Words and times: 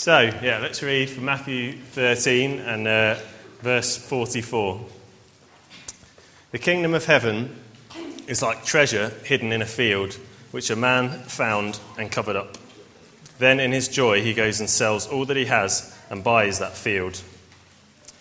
So, 0.00 0.32
yeah, 0.42 0.60
let's 0.62 0.82
read 0.82 1.10
from 1.10 1.26
Matthew 1.26 1.76
13 1.76 2.58
and 2.60 2.88
uh, 2.88 3.16
verse 3.60 3.98
44. 3.98 4.80
The 6.52 6.58
kingdom 6.58 6.94
of 6.94 7.04
heaven 7.04 7.54
is 8.26 8.40
like 8.40 8.64
treasure 8.64 9.12
hidden 9.24 9.52
in 9.52 9.60
a 9.60 9.66
field, 9.66 10.14
which 10.52 10.70
a 10.70 10.74
man 10.74 11.10
found 11.24 11.80
and 11.98 12.10
covered 12.10 12.34
up. 12.34 12.56
Then, 13.38 13.60
in 13.60 13.72
his 13.72 13.88
joy, 13.88 14.22
he 14.22 14.32
goes 14.32 14.58
and 14.58 14.70
sells 14.70 15.06
all 15.06 15.26
that 15.26 15.36
he 15.36 15.44
has 15.44 15.94
and 16.08 16.24
buys 16.24 16.60
that 16.60 16.78
field. 16.78 17.20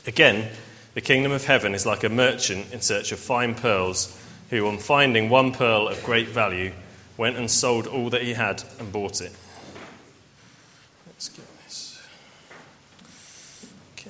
Again, 0.05 0.49
the 0.95 1.01
kingdom 1.01 1.31
of 1.31 1.45
heaven 1.45 1.73
is 1.73 1.85
like 1.85 2.03
a 2.03 2.09
merchant 2.09 2.73
in 2.73 2.81
search 2.81 3.13
of 3.13 3.19
fine 3.19 3.55
pearls, 3.55 4.21
who, 4.49 4.67
on 4.67 4.79
finding 4.79 5.29
one 5.29 5.53
pearl 5.53 5.87
of 5.87 6.03
great 6.03 6.27
value, 6.27 6.73
went 7.15 7.37
and 7.37 7.49
sold 7.49 7.87
all 7.87 8.09
that 8.09 8.23
he 8.23 8.33
had 8.33 8.63
and 8.79 8.91
bought 8.91 9.21
it. 9.21 9.31
Let's 11.19 11.27
get 11.27 11.45
this. 11.65 11.99
Okay. 13.93 14.09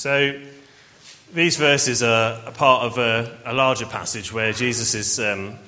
So, 0.00 0.40
these 1.34 1.58
verses 1.58 2.02
are 2.02 2.40
a 2.46 2.52
part 2.52 2.84
of 2.84 2.96
a, 2.96 3.38
a 3.44 3.52
larger 3.52 3.84
passage 3.84 4.32
where 4.32 4.50
Jesus 4.50 4.94
is 4.94 5.20
um, 5.20 5.58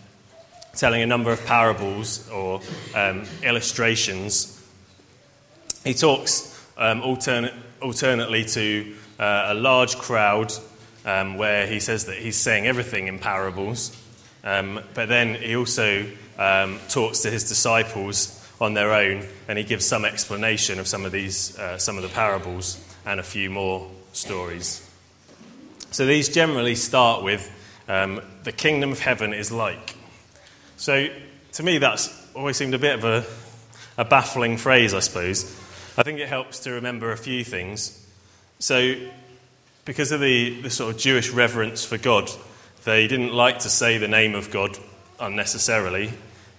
telling 0.74 1.02
a 1.02 1.06
number 1.06 1.30
of 1.32 1.44
parables 1.44 2.30
or 2.30 2.62
um, 2.94 3.24
illustrations. 3.42 4.66
He 5.84 5.92
talks 5.92 6.58
um, 6.78 7.02
alternate, 7.02 7.52
alternately 7.82 8.46
to 8.46 8.94
uh, 9.18 9.48
a 9.48 9.54
large 9.54 9.98
crowd 9.98 10.50
um, 11.04 11.36
where 11.36 11.66
he 11.66 11.78
says 11.78 12.06
that 12.06 12.16
he's 12.16 12.36
saying 12.36 12.66
everything 12.66 13.08
in 13.08 13.18
parables, 13.18 13.94
um, 14.44 14.80
but 14.94 15.10
then 15.10 15.34
he 15.34 15.56
also 15.56 16.06
um, 16.38 16.80
talks 16.88 17.20
to 17.20 17.30
his 17.30 17.46
disciples 17.46 18.50
on 18.62 18.72
their 18.72 18.94
own 18.94 19.26
and 19.46 19.58
he 19.58 19.64
gives 19.64 19.84
some 19.84 20.06
explanation 20.06 20.78
of 20.78 20.88
some 20.88 21.04
of 21.04 21.12
these, 21.12 21.58
uh, 21.58 21.76
some 21.76 21.98
of 21.98 22.02
the 22.02 22.08
parables 22.08 22.82
and 23.04 23.20
a 23.20 23.22
few 23.22 23.50
more 23.50 23.90
stories. 24.12 24.88
So 25.90 26.06
these 26.06 26.28
generally 26.28 26.74
start 26.74 27.22
with 27.22 27.50
um, 27.88 28.20
the 28.44 28.52
kingdom 28.52 28.92
of 28.92 29.00
heaven 29.00 29.34
is 29.34 29.52
like. 29.52 29.96
So 30.76 31.08
to 31.52 31.62
me, 31.62 31.78
that's 31.78 32.08
always 32.34 32.56
seemed 32.56 32.74
a 32.74 32.78
bit 32.78 32.94
of 32.94 33.04
a, 33.04 33.24
a 34.00 34.04
baffling 34.04 34.56
phrase, 34.56 34.94
I 34.94 35.00
suppose. 35.00 35.44
I 35.96 36.02
think 36.02 36.18
it 36.18 36.28
helps 36.28 36.60
to 36.60 36.72
remember 36.72 37.12
a 37.12 37.16
few 37.16 37.44
things. 37.44 37.98
So, 38.58 38.94
because 39.84 40.12
of 40.12 40.20
the, 40.20 40.60
the 40.62 40.70
sort 40.70 40.94
of 40.94 41.00
Jewish 41.00 41.30
reverence 41.30 41.84
for 41.84 41.98
God, 41.98 42.30
they 42.84 43.06
didn't 43.06 43.32
like 43.32 43.60
to 43.60 43.68
say 43.68 43.98
the 43.98 44.08
name 44.08 44.34
of 44.34 44.50
God 44.50 44.78
unnecessarily. 45.20 46.12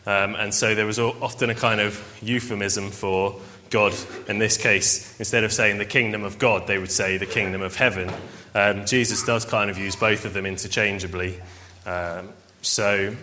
Um, 0.06 0.36
and 0.36 0.54
so 0.54 0.76
there 0.76 0.86
was 0.86 1.00
often 1.00 1.50
a 1.50 1.56
kind 1.56 1.82
of 1.82 2.20
euphemism 2.22 2.92
for 2.92 3.40
God 3.74 3.94
in 4.28 4.38
this 4.38 4.56
case. 4.56 5.20
Instead 5.20 5.44
of 5.44 5.52
saying 5.52 5.80
the 5.80 5.86
kingdom 5.86 6.24
of 6.24 6.38
God, 6.38 6.68
they 6.68 6.78
would 6.78 6.92
say 6.92 7.18
the 7.18 7.26
kingdom 7.26 7.62
of 7.64 7.76
heaven. 7.76 8.10
Um, 8.54 8.86
Jesus 8.86 9.24
does 9.24 9.46
kind 9.46 9.72
of 9.72 9.80
use 9.80 9.96
both 9.96 10.26
of 10.26 10.34
them 10.34 10.46
interchangeably. 10.46 11.42
Um, 11.86 12.30
so, 12.62 13.16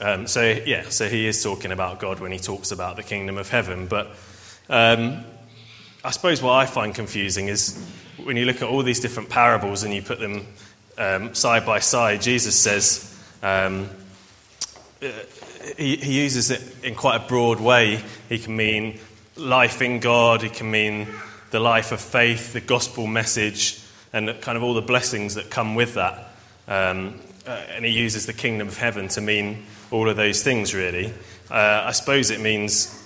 um, 0.00 0.26
so, 0.26 0.42
yeah, 0.66 0.88
so 0.88 1.08
he 1.08 1.28
is 1.28 1.42
talking 1.42 1.70
about 1.70 2.00
God 2.00 2.18
when 2.18 2.32
he 2.32 2.38
talks 2.38 2.72
about 2.72 2.96
the 2.96 3.04
kingdom 3.04 3.38
of 3.38 3.48
heaven. 3.48 3.86
But 3.86 4.08
um, 4.68 5.24
I 6.04 6.10
suppose 6.10 6.42
what 6.42 6.54
I 6.54 6.66
find 6.66 6.92
confusing 6.92 7.46
is 7.46 7.80
when 8.22 8.36
you 8.36 8.44
look 8.44 8.62
at 8.62 8.68
all 8.68 8.82
these 8.82 9.00
different 9.00 9.30
parables 9.30 9.84
and 9.84 9.94
you 9.94 10.02
put 10.02 10.18
them 10.18 10.44
um, 10.98 11.34
side 11.34 11.64
by 11.64 11.78
side, 11.78 12.20
Jesus 12.20 12.58
says, 12.58 13.16
um, 13.44 13.88
uh, 15.00 15.06
he, 15.78 15.96
he 15.96 16.20
uses 16.20 16.50
it 16.50 16.62
in 16.82 16.96
quite 16.96 17.22
a 17.22 17.28
broad 17.28 17.60
way. 17.60 18.02
He 18.28 18.40
can 18.40 18.56
mean 18.56 18.98
life 19.36 19.82
in 19.82 20.00
God, 20.00 20.44
it 20.44 20.54
can 20.54 20.70
mean 20.70 21.08
the 21.50 21.60
life 21.60 21.92
of 21.92 22.00
faith, 22.00 22.52
the 22.52 22.60
gospel 22.60 23.06
message, 23.06 23.80
and 24.12 24.28
kind 24.40 24.56
of 24.56 24.62
all 24.62 24.74
the 24.74 24.82
blessings 24.82 25.34
that 25.34 25.50
come 25.50 25.74
with 25.74 25.94
that. 25.94 26.32
Um, 26.68 27.20
uh, 27.46 27.50
and 27.70 27.84
he 27.84 27.90
uses 27.90 28.26
the 28.26 28.32
kingdom 28.32 28.68
of 28.68 28.76
heaven 28.76 29.08
to 29.08 29.20
mean 29.20 29.64
all 29.90 30.08
of 30.08 30.16
those 30.16 30.42
things, 30.42 30.74
really. 30.74 31.12
Uh, 31.50 31.84
I 31.84 31.92
suppose 31.92 32.30
it 32.30 32.40
means 32.40 32.98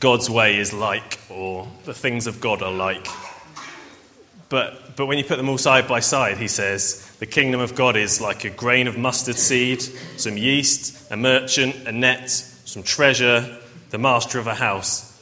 God's 0.00 0.28
way 0.28 0.58
is 0.58 0.72
like, 0.72 1.18
or 1.30 1.68
the 1.84 1.94
things 1.94 2.26
of 2.26 2.40
God 2.40 2.62
are 2.62 2.72
like. 2.72 3.06
But, 4.48 4.96
but 4.96 5.06
when 5.06 5.18
you 5.18 5.24
put 5.24 5.36
them 5.36 5.48
all 5.48 5.58
side 5.58 5.88
by 5.88 6.00
side, 6.00 6.36
he 6.36 6.48
says, 6.48 7.16
the 7.18 7.26
kingdom 7.26 7.60
of 7.60 7.74
God 7.74 7.96
is 7.96 8.20
like 8.20 8.44
a 8.44 8.50
grain 8.50 8.86
of 8.86 8.98
mustard 8.98 9.36
seed, 9.36 9.82
some 9.82 10.36
yeast, 10.36 11.10
a 11.10 11.16
merchant, 11.16 11.74
a 11.86 11.92
net, 11.92 12.30
some 12.30 12.82
treasure, 12.82 13.58
the 13.90 13.98
master 13.98 14.38
of 14.38 14.46
a 14.46 14.54
house. 14.54 15.13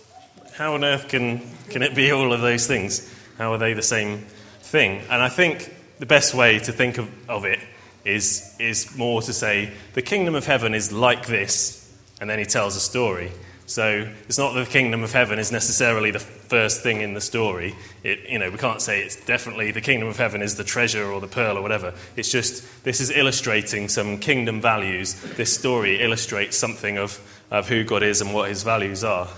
How 0.54 0.74
on 0.74 0.84
earth 0.84 1.08
can, 1.08 1.40
can 1.70 1.82
it 1.82 1.94
be 1.94 2.12
all 2.12 2.32
of 2.32 2.42
those 2.42 2.66
things? 2.66 3.10
How 3.38 3.54
are 3.54 3.58
they 3.58 3.72
the 3.72 3.82
same 3.82 4.18
thing? 4.60 5.00
And 5.08 5.22
I 5.22 5.30
think 5.30 5.74
the 5.98 6.06
best 6.06 6.34
way 6.34 6.58
to 6.58 6.72
think 6.72 6.98
of, 6.98 7.08
of 7.28 7.46
it 7.46 7.58
is, 8.04 8.54
is 8.58 8.96
more 8.96 9.22
to 9.22 9.32
say, 9.32 9.72
the 9.94 10.02
kingdom 10.02 10.34
of 10.34 10.44
heaven 10.44 10.74
is 10.74 10.92
like 10.92 11.26
this, 11.26 11.90
and 12.20 12.28
then 12.28 12.38
he 12.38 12.44
tells 12.44 12.76
a 12.76 12.80
story. 12.80 13.32
So 13.64 14.06
it's 14.26 14.36
not 14.36 14.52
that 14.52 14.66
the 14.66 14.70
kingdom 14.70 15.02
of 15.02 15.12
heaven 15.12 15.38
is 15.38 15.50
necessarily 15.50 16.10
the 16.10 16.18
first 16.18 16.82
thing 16.82 17.00
in 17.00 17.14
the 17.14 17.20
story. 17.22 17.74
It, 18.02 18.28
you 18.28 18.38
know, 18.38 18.50
we 18.50 18.58
can't 18.58 18.82
say 18.82 19.02
it's 19.02 19.24
definitely 19.24 19.70
the 19.70 19.80
kingdom 19.80 20.08
of 20.08 20.19
heaven 20.19 20.42
is 20.42 20.56
the 20.56 20.64
treasure 20.64 21.06
or 21.06 21.20
the 21.22 21.28
pearl 21.28 21.56
or 21.56 21.62
whatever. 21.62 21.94
It's 22.14 22.30
just 22.30 22.84
this 22.84 23.00
is 23.00 23.10
illustrating 23.10 23.88
some 23.88 24.19
kingdom 24.19 24.60
values. 24.60 25.14
This 25.36 25.54
story 25.56 26.02
illustrates 26.02 26.58
something 26.58 26.98
of, 26.98 27.19
of 27.50 27.69
who 27.69 27.84
God 27.84 28.02
is 28.02 28.20
and 28.20 28.34
what 28.34 28.50
his 28.50 28.62
values 28.62 29.04
are. 29.04 29.28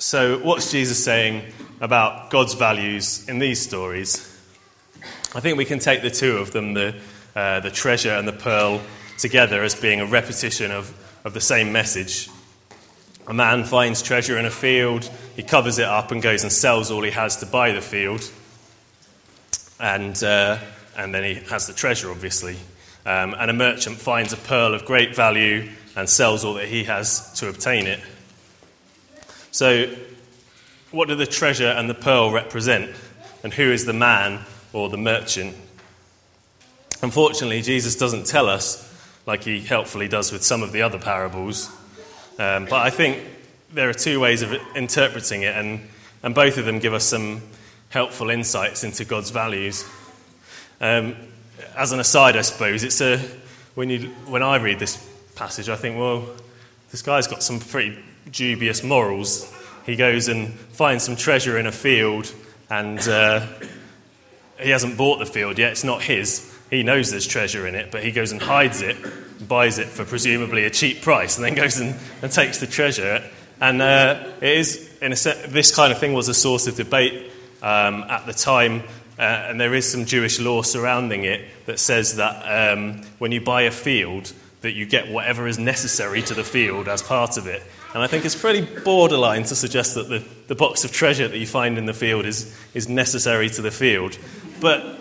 So, 0.00 0.38
what's 0.38 0.70
Jesus 0.70 1.02
saying 1.02 1.42
about 1.80 2.30
God's 2.30 2.54
values 2.54 3.28
in 3.28 3.40
these 3.40 3.60
stories? 3.60 4.32
I 5.34 5.40
think 5.40 5.58
we 5.58 5.64
can 5.64 5.80
take 5.80 6.02
the 6.02 6.10
two 6.10 6.36
of 6.36 6.52
them, 6.52 6.74
the, 6.74 6.94
uh, 7.34 7.58
the 7.58 7.72
treasure 7.72 8.12
and 8.12 8.26
the 8.26 8.32
pearl, 8.32 8.80
together 9.16 9.60
as 9.64 9.74
being 9.74 10.00
a 10.00 10.06
repetition 10.06 10.70
of, 10.70 10.94
of 11.24 11.34
the 11.34 11.40
same 11.40 11.72
message. 11.72 12.30
A 13.26 13.34
man 13.34 13.64
finds 13.64 14.00
treasure 14.00 14.38
in 14.38 14.46
a 14.46 14.52
field, 14.52 15.10
he 15.34 15.42
covers 15.42 15.80
it 15.80 15.86
up 15.86 16.12
and 16.12 16.22
goes 16.22 16.44
and 16.44 16.52
sells 16.52 16.92
all 16.92 17.02
he 17.02 17.10
has 17.10 17.38
to 17.38 17.46
buy 17.46 17.72
the 17.72 17.80
field. 17.80 18.30
And, 19.80 20.22
uh, 20.22 20.58
and 20.96 21.12
then 21.12 21.24
he 21.24 21.34
has 21.50 21.66
the 21.66 21.72
treasure, 21.72 22.12
obviously. 22.12 22.56
Um, 23.04 23.34
and 23.36 23.50
a 23.50 23.54
merchant 23.54 23.96
finds 23.96 24.32
a 24.32 24.36
pearl 24.36 24.74
of 24.74 24.84
great 24.84 25.16
value 25.16 25.68
and 25.96 26.08
sells 26.08 26.44
all 26.44 26.54
that 26.54 26.68
he 26.68 26.84
has 26.84 27.32
to 27.40 27.48
obtain 27.48 27.88
it. 27.88 27.98
So, 29.50 29.94
what 30.90 31.08
do 31.08 31.14
the 31.14 31.26
treasure 31.26 31.68
and 31.68 31.88
the 31.88 31.94
pearl 31.94 32.30
represent? 32.30 32.94
And 33.42 33.52
who 33.52 33.70
is 33.70 33.84
the 33.84 33.92
man 33.92 34.44
or 34.72 34.88
the 34.88 34.96
merchant? 34.96 35.56
Unfortunately, 37.02 37.62
Jesus 37.62 37.96
doesn't 37.96 38.26
tell 38.26 38.48
us, 38.48 38.84
like 39.26 39.44
he 39.44 39.60
helpfully 39.60 40.08
does 40.08 40.32
with 40.32 40.42
some 40.42 40.62
of 40.62 40.72
the 40.72 40.82
other 40.82 40.98
parables. 40.98 41.70
Um, 42.38 42.64
but 42.64 42.80
I 42.80 42.90
think 42.90 43.22
there 43.72 43.88
are 43.88 43.94
two 43.94 44.20
ways 44.20 44.42
of 44.42 44.54
interpreting 44.74 45.42
it, 45.42 45.54
and, 45.56 45.80
and 46.22 46.34
both 46.34 46.58
of 46.58 46.64
them 46.64 46.78
give 46.78 46.94
us 46.94 47.04
some 47.04 47.42
helpful 47.90 48.30
insights 48.30 48.84
into 48.84 49.04
God's 49.04 49.30
values. 49.30 49.84
Um, 50.80 51.16
as 51.76 51.92
an 51.92 52.00
aside, 52.00 52.36
I 52.36 52.42
suppose, 52.42 52.84
it's 52.84 53.00
a, 53.00 53.18
when, 53.74 53.90
you, 53.90 54.08
when 54.26 54.42
I 54.42 54.56
read 54.56 54.78
this 54.78 54.96
passage, 55.34 55.68
I 55.68 55.76
think, 55.76 55.98
well, 55.98 56.28
this 56.90 57.02
guy's 57.02 57.26
got 57.26 57.42
some 57.42 57.60
pretty 57.60 57.98
dubious 58.30 58.82
morals. 58.82 59.52
He 59.86 59.96
goes 59.96 60.28
and 60.28 60.52
finds 60.52 61.04
some 61.04 61.16
treasure 61.16 61.58
in 61.58 61.66
a 61.66 61.72
field, 61.72 62.32
and 62.70 62.98
uh, 63.08 63.46
he 64.60 64.70
hasn't 64.70 64.96
bought 64.96 65.18
the 65.18 65.26
field 65.26 65.58
yet. 65.58 65.72
It's 65.72 65.84
not 65.84 66.02
his. 66.02 66.54
He 66.70 66.82
knows 66.82 67.10
there's 67.10 67.26
treasure 67.26 67.66
in 67.66 67.74
it, 67.74 67.90
but 67.90 68.04
he 68.04 68.12
goes 68.12 68.32
and 68.32 68.40
hides 68.40 68.82
it, 68.82 68.96
buys 69.48 69.78
it 69.78 69.86
for 69.86 70.04
presumably 70.04 70.64
a 70.64 70.70
cheap 70.70 71.00
price, 71.00 71.36
and 71.36 71.44
then 71.44 71.54
goes 71.54 71.80
and, 71.80 71.96
and 72.22 72.30
takes 72.30 72.58
the 72.58 72.66
treasure. 72.66 73.24
And 73.60 73.80
uh, 73.80 74.32
it 74.40 74.58
is, 74.58 74.98
in 75.00 75.12
a 75.12 75.16
se- 75.16 75.46
this 75.48 75.74
kind 75.74 75.92
of 75.92 75.98
thing 75.98 76.12
was 76.12 76.28
a 76.28 76.34
source 76.34 76.66
of 76.66 76.76
debate 76.76 77.30
um, 77.62 78.02
at 78.04 78.26
the 78.26 78.34
time. 78.34 78.82
Uh, 79.18 79.22
and 79.22 79.60
there 79.60 79.74
is 79.74 79.90
some 79.90 80.04
Jewish 80.04 80.38
law 80.38 80.62
surrounding 80.62 81.24
it 81.24 81.44
that 81.66 81.80
says 81.80 82.16
that 82.16 82.76
um, 82.76 83.02
when 83.18 83.32
you 83.32 83.40
buy 83.40 83.62
a 83.62 83.70
field, 83.70 84.32
that 84.60 84.72
you 84.72 84.86
get 84.86 85.08
whatever 85.08 85.48
is 85.48 85.58
necessary 85.58 86.22
to 86.22 86.34
the 86.34 86.44
field 86.44 86.86
as 86.86 87.02
part 87.02 87.36
of 87.36 87.46
it. 87.46 87.62
And 87.94 88.02
I 88.02 88.06
think 88.06 88.24
it's 88.24 88.36
pretty 88.36 88.60
borderline 88.82 89.44
to 89.44 89.54
suggest 89.54 89.94
that 89.94 90.08
the, 90.08 90.22
the 90.46 90.54
box 90.54 90.84
of 90.84 90.92
treasure 90.92 91.26
that 91.26 91.38
you 91.38 91.46
find 91.46 91.78
in 91.78 91.86
the 91.86 91.94
field 91.94 92.26
is, 92.26 92.54
is 92.74 92.88
necessary 92.88 93.48
to 93.50 93.62
the 93.62 93.70
field. 93.70 94.18
But 94.60 94.98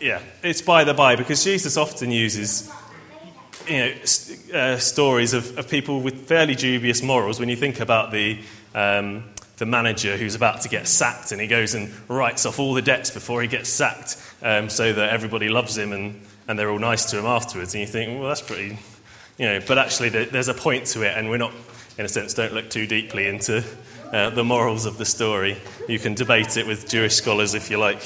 yeah, 0.00 0.20
it's 0.42 0.60
by 0.60 0.84
the 0.84 0.92
by 0.92 1.16
because 1.16 1.42
Jesus 1.42 1.76
often 1.76 2.10
uses 2.10 2.70
you 3.68 3.78
know, 3.78 4.58
uh, 4.58 4.76
stories 4.76 5.32
of, 5.32 5.56
of 5.58 5.68
people 5.70 6.00
with 6.00 6.26
fairly 6.26 6.54
dubious 6.54 7.02
morals. 7.02 7.40
When 7.40 7.48
you 7.48 7.56
think 7.56 7.80
about 7.80 8.10
the, 8.10 8.40
um, 8.74 9.24
the 9.56 9.66
manager 9.66 10.16
who's 10.16 10.34
about 10.34 10.62
to 10.62 10.68
get 10.68 10.88
sacked 10.88 11.32
and 11.32 11.40
he 11.40 11.46
goes 11.46 11.74
and 11.74 11.90
writes 12.08 12.44
off 12.44 12.58
all 12.58 12.74
the 12.74 12.82
debts 12.82 13.10
before 13.10 13.40
he 13.40 13.48
gets 13.48 13.68
sacked 13.68 14.16
um, 14.42 14.68
so 14.68 14.92
that 14.92 15.10
everybody 15.10 15.48
loves 15.48 15.78
him 15.78 15.92
and, 15.92 16.20
and 16.48 16.58
they're 16.58 16.70
all 16.70 16.78
nice 16.78 17.06
to 17.12 17.18
him 17.18 17.26
afterwards. 17.26 17.74
And 17.74 17.80
you 17.80 17.86
think, 17.86 18.18
well, 18.18 18.28
that's 18.28 18.42
pretty, 18.42 18.78
you 19.38 19.46
know, 19.46 19.60
but 19.66 19.78
actually 19.78 20.10
there's 20.10 20.48
a 20.48 20.54
point 20.54 20.86
to 20.86 21.02
it, 21.02 21.16
and 21.16 21.28
we're 21.28 21.38
not, 21.38 21.52
in 21.98 22.04
a 22.04 22.08
sense, 22.08 22.34
don't 22.34 22.52
look 22.52 22.70
too 22.70 22.86
deeply 22.86 23.26
into 23.26 23.64
uh, 24.12 24.30
the 24.30 24.44
morals 24.44 24.86
of 24.86 24.98
the 24.98 25.04
story. 25.04 25.56
You 25.88 25.98
can 25.98 26.14
debate 26.14 26.56
it 26.56 26.66
with 26.66 26.88
Jewish 26.88 27.14
scholars 27.14 27.54
if 27.54 27.70
you 27.70 27.78
like. 27.78 28.02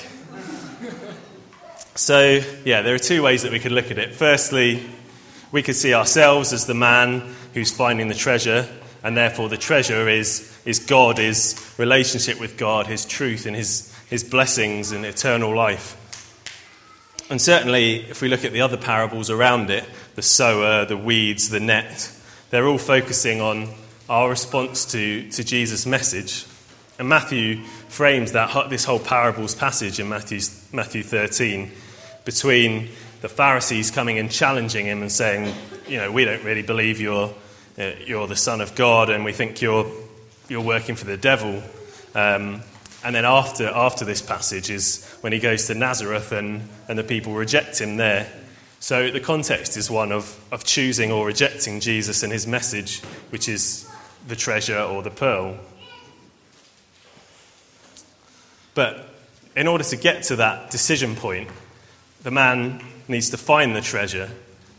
So, 1.96 2.40
yeah, 2.64 2.82
there 2.82 2.94
are 2.94 2.99
two 2.99 3.23
ways 3.23 3.43
that 3.43 3.52
we 3.52 3.58
could 3.58 3.73
look 3.73 3.90
at 3.90 3.99
it. 3.99 4.14
Firstly, 4.14 4.82
we 5.50 5.62
could 5.62 5.76
see 5.76 5.94
ourselves 5.94 6.52
as 6.52 6.67
the 6.67 6.75
man 6.75 7.34
who's 7.55 7.73
finding 7.73 8.08
the 8.08 8.14
treasure, 8.14 8.69
and 9.02 9.17
therefore 9.17 9.49
the 9.49 9.56
treasure 9.56 10.08
is, 10.08 10.61
is 10.67 10.78
God, 10.78 11.17
his 11.17 11.75
relationship 11.78 12.38
with 12.38 12.58
God, 12.58 12.87
his 12.87 13.06
truth, 13.06 13.46
and 13.46 13.56
his, 13.56 13.94
his 14.11 14.23
blessings 14.25 14.93
and 14.93 15.06
eternal 15.06 15.55
life. 15.56 15.96
And 17.31 17.40
certainly, 17.40 18.02
if 18.02 18.20
we 18.20 18.28
look 18.28 18.44
at 18.44 18.52
the 18.52 18.61
other 18.61 18.76
parables 18.76 19.31
around 19.31 19.70
it, 19.70 19.84
the 20.16 20.22
sower, 20.22 20.84
the 20.84 20.96
weeds, 20.96 21.50
the 21.50 21.60
net, 21.60 22.10
they're 22.50 22.66
all 22.66 22.78
focusing 22.78 23.40
on 23.40 23.68
our 24.08 24.28
response 24.28 24.84
to, 24.86 25.30
to 25.30 25.44
Jesus' 25.44 25.86
message. 25.86 26.46
And 26.98 27.08
Matthew 27.08 27.62
frames 27.88 28.32
that, 28.32 28.70
this 28.70 28.84
whole 28.84 28.98
parables 28.98 29.54
passage 29.54 30.00
in 30.00 30.08
Matthew, 30.08 30.40
Matthew 30.72 31.02
13 31.02 31.70
between 32.24 32.88
the 33.20 33.28
Pharisees 33.28 33.90
coming 33.90 34.18
and 34.18 34.30
challenging 34.30 34.84
him 34.84 35.00
and 35.00 35.10
saying, 35.10 35.54
you 35.86 35.96
know, 35.96 36.10
we 36.10 36.24
don't 36.24 36.42
really 36.44 36.62
believe 36.62 37.00
you're, 37.00 37.32
uh, 37.78 37.92
you're 38.04 38.26
the 38.26 38.36
Son 38.36 38.60
of 38.60 38.74
God 38.74 39.10
and 39.10 39.24
we 39.24 39.32
think 39.32 39.62
you're, 39.62 39.86
you're 40.48 40.60
working 40.60 40.96
for 40.96 41.04
the 41.06 41.16
devil. 41.16 41.62
Um, 42.14 42.62
and 43.04 43.14
then 43.14 43.24
after, 43.24 43.68
after 43.68 44.04
this 44.04 44.20
passage 44.20 44.70
is 44.70 45.08
when 45.20 45.32
he 45.32 45.38
goes 45.38 45.68
to 45.68 45.74
Nazareth 45.74 46.32
and, 46.32 46.68
and 46.88 46.98
the 46.98 47.04
people 47.04 47.32
reject 47.32 47.80
him 47.80 47.96
there. 47.96 48.28
So 48.87 49.11
the 49.11 49.19
context 49.19 49.77
is 49.77 49.91
one 49.91 50.12
of, 50.12 50.38
of 50.53 50.62
choosing 50.62 51.11
or 51.11 51.27
rejecting 51.27 51.81
Jesus 51.81 52.23
and 52.23 52.33
his 52.33 52.47
message, 52.47 53.00
which 53.31 53.49
is 53.49 53.91
the 54.29 54.37
treasure 54.37 54.79
or 54.79 55.03
the 55.03 55.11
pearl. 55.11 55.56
But 58.75 59.09
in 59.56 59.67
order 59.67 59.83
to 59.83 59.97
get 59.97 60.23
to 60.27 60.37
that 60.37 60.71
decision 60.71 61.17
point, 61.17 61.50
the 62.23 62.31
man 62.31 62.81
needs 63.09 63.31
to 63.31 63.37
find 63.37 63.75
the 63.75 63.81
treasure, 63.81 64.31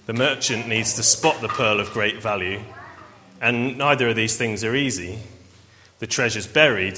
the 0.05 0.13
merchant 0.13 0.69
needs 0.69 0.93
to 0.93 1.03
spot 1.03 1.41
the 1.41 1.49
pearl 1.49 1.81
of 1.81 1.91
great 1.91 2.21
value, 2.21 2.61
and 3.41 3.77
neither 3.77 4.07
of 4.07 4.15
these 4.15 4.37
things 4.37 4.63
are 4.63 4.73
easy. 4.73 5.19
The 5.99 6.07
treasure's 6.07 6.47
buried. 6.47 6.97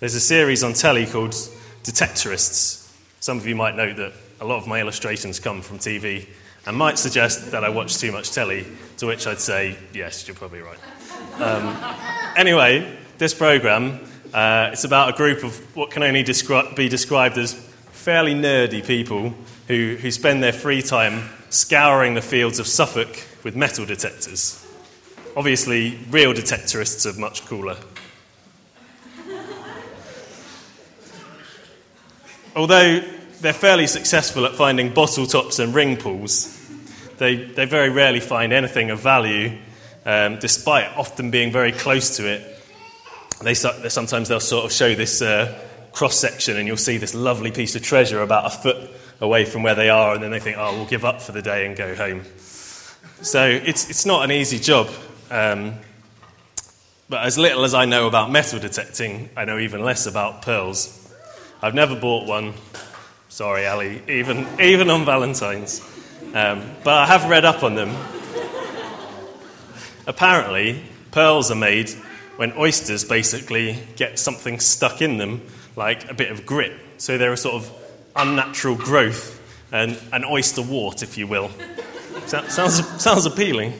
There's 0.00 0.14
a 0.14 0.20
series 0.20 0.64
on 0.64 0.72
telly 0.72 1.04
called 1.04 1.32
Detectorists. 1.82 2.90
Some 3.20 3.36
of 3.36 3.46
you 3.46 3.54
might 3.54 3.76
know 3.76 3.92
that 3.92 4.14
a 4.40 4.44
lot 4.44 4.58
of 4.58 4.66
my 4.66 4.80
illustrations 4.80 5.40
come 5.40 5.62
from 5.62 5.78
TV 5.78 6.26
and 6.66 6.76
might 6.76 6.98
suggest 6.98 7.50
that 7.52 7.64
I 7.64 7.68
watch 7.68 7.98
too 7.98 8.12
much 8.12 8.32
telly, 8.32 8.66
to 8.98 9.06
which 9.06 9.26
I'd 9.26 9.40
say, 9.40 9.76
yes, 9.94 10.26
you're 10.26 10.34
probably 10.34 10.60
right. 10.60 10.78
Um, 11.40 11.76
anyway, 12.36 12.98
this 13.18 13.32
program, 13.32 14.00
uh, 14.34 14.70
it's 14.72 14.84
about 14.84 15.14
a 15.14 15.16
group 15.16 15.44
of 15.44 15.56
what 15.76 15.90
can 15.90 16.02
only 16.02 16.24
descri- 16.24 16.74
be 16.74 16.88
described 16.88 17.38
as 17.38 17.54
fairly 17.92 18.34
nerdy 18.34 18.84
people 18.84 19.32
who, 19.68 19.96
who 20.00 20.10
spend 20.10 20.42
their 20.42 20.52
free 20.52 20.82
time 20.82 21.28
scouring 21.50 22.14
the 22.14 22.22
fields 22.22 22.58
of 22.58 22.66
Suffolk 22.66 23.24
with 23.44 23.54
metal 23.56 23.86
detectors. 23.86 24.62
Obviously, 25.36 25.98
real 26.10 26.32
detectorists 26.32 27.06
are 27.06 27.18
much 27.18 27.46
cooler. 27.46 27.76
Although 32.56 33.02
they're 33.40 33.52
fairly 33.52 33.86
successful 33.86 34.46
at 34.46 34.54
finding 34.54 34.92
bottle 34.92 35.26
tops 35.26 35.58
and 35.58 35.74
ring 35.74 35.96
pulls, 35.96 36.52
they, 37.18 37.36
they 37.36 37.64
very 37.64 37.90
rarely 37.90 38.20
find 38.20 38.52
anything 38.52 38.90
of 38.90 39.00
value, 39.00 39.58
um, 40.04 40.38
despite 40.38 40.96
often 40.96 41.30
being 41.30 41.52
very 41.52 41.72
close 41.72 42.16
to 42.16 42.28
it. 42.28 42.62
They, 43.42 43.54
sometimes 43.54 44.28
they'll 44.28 44.40
sort 44.40 44.64
of 44.64 44.72
show 44.72 44.94
this 44.94 45.20
uh, 45.20 45.58
cross 45.92 46.16
section 46.16 46.56
and 46.56 46.66
you'll 46.66 46.76
see 46.76 46.96
this 46.96 47.14
lovely 47.14 47.50
piece 47.50 47.76
of 47.76 47.82
treasure 47.82 48.22
about 48.22 48.46
a 48.46 48.50
foot 48.50 48.90
away 49.20 49.44
from 49.44 49.62
where 49.62 49.74
they 49.74 49.88
are, 49.88 50.14
and 50.14 50.22
then 50.22 50.30
they 50.30 50.40
think, 50.40 50.56
oh, 50.58 50.76
we'll 50.76 50.86
give 50.86 51.04
up 51.04 51.22
for 51.22 51.32
the 51.32 51.42
day 51.42 51.66
and 51.66 51.76
go 51.76 51.94
home. 51.94 52.22
So 53.22 53.46
it's, 53.46 53.88
it's 53.88 54.04
not 54.04 54.24
an 54.24 54.30
easy 54.30 54.58
job. 54.58 54.90
Um, 55.30 55.74
but 57.08 57.24
as 57.24 57.38
little 57.38 57.64
as 57.64 57.72
I 57.72 57.84
know 57.84 58.08
about 58.08 58.30
metal 58.30 58.58
detecting, 58.58 59.30
I 59.36 59.44
know 59.44 59.58
even 59.58 59.82
less 59.82 60.06
about 60.06 60.42
pearls. 60.42 61.14
I've 61.62 61.74
never 61.74 61.94
bought 61.98 62.26
one. 62.26 62.54
Sorry, 63.36 63.66
Ali, 63.66 64.00
even, 64.08 64.46
even 64.58 64.88
on 64.88 65.04
Valentine's. 65.04 65.82
Um, 66.32 66.70
but 66.82 66.94
I 66.94 67.04
have 67.04 67.28
read 67.28 67.44
up 67.44 67.62
on 67.62 67.74
them. 67.74 67.94
Apparently, 70.06 70.82
pearls 71.10 71.50
are 71.50 71.54
made 71.54 71.90
when 72.36 72.54
oysters 72.56 73.04
basically 73.04 73.78
get 73.94 74.18
something 74.18 74.58
stuck 74.58 75.02
in 75.02 75.18
them 75.18 75.42
like 75.76 76.10
a 76.10 76.14
bit 76.14 76.30
of 76.30 76.46
grit. 76.46 76.72
So 76.96 77.18
they're 77.18 77.34
a 77.34 77.36
sort 77.36 77.56
of 77.56 77.70
unnatural 78.16 78.74
growth, 78.74 79.38
and 79.70 79.98
an 80.14 80.24
oyster 80.24 80.62
wart, 80.62 81.02
if 81.02 81.18
you 81.18 81.26
will. 81.26 81.50
sounds, 82.24 82.86
sounds 83.02 83.26
appealing, 83.26 83.74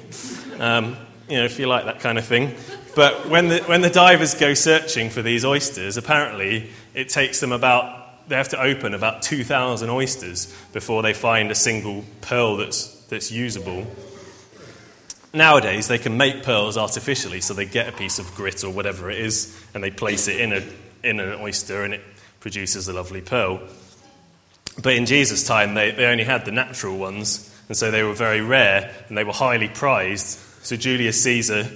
um, 0.59 0.99
you 1.31 1.38
know, 1.38 1.47
if 1.47 1.59
you 1.59 1.67
like 1.67 1.87
that 1.87 2.00
kind 2.00 2.19
of 2.19 2.26
thing. 2.26 2.55
But 2.94 3.31
when 3.31 3.49
the, 3.49 3.62
when 3.62 3.81
the 3.81 3.88
divers 3.88 4.35
go 4.35 4.52
searching 4.52 5.09
for 5.09 5.23
these 5.23 5.47
oysters, 5.47 5.97
apparently 5.97 6.69
it 6.93 7.09
takes 7.09 7.41
them 7.41 7.52
about, 7.52 8.06
they 8.28 8.37
have 8.37 8.49
to 8.50 8.61
open 8.61 8.94
about 8.94 9.23
2,000 9.23 9.88
oysters 9.88 10.55
before 10.73 11.02
they 11.02 11.12
find 11.12 11.50
a 11.50 11.55
single 11.55 12.05
pearl 12.20 12.56
that's, 12.56 12.88
that's 13.06 13.31
usable. 13.31 13.87
Nowadays, 15.32 15.88
they 15.88 15.99
can 15.99 16.17
make 16.17 16.43
pearls 16.43 16.76
artificially, 16.76 17.40
so 17.40 17.55
they 17.55 17.67
get 17.67 17.88
a 17.88 17.93
piece 17.93 18.19
of 18.19 18.34
grit 18.34 18.64
or 18.64 18.70
whatever 18.70 19.11
it 19.11 19.19
is, 19.19 19.58
and 19.75 19.84
they 19.84 19.90
place 19.90 20.28
it 20.28 20.40
in 20.40 20.52
a 20.52 20.62
in 21.06 21.20
an 21.20 21.38
oyster 21.40 21.84
and 21.84 21.94
it 21.94 22.02
produces 22.40 22.88
a 22.88 22.93
lovely 22.93 23.20
pearl. 23.20 23.61
But 24.82 24.94
in 24.94 25.06
Jesus' 25.06 25.46
time, 25.46 25.75
they, 25.75 25.93
they 25.93 26.06
only 26.06 26.25
had 26.25 26.44
the 26.44 26.52
natural 26.52 26.99
ones, 26.99 27.55
and 27.69 27.76
so 27.76 27.90
they 27.90 28.02
were 28.02 28.12
very 28.12 28.40
rare 28.40 28.93
and 29.08 29.17
they 29.17 29.25
were 29.25 29.32
highly 29.32 29.69
prized. 29.69 30.38
So 30.62 30.76
Julius 30.76 31.23
Caesar, 31.23 31.69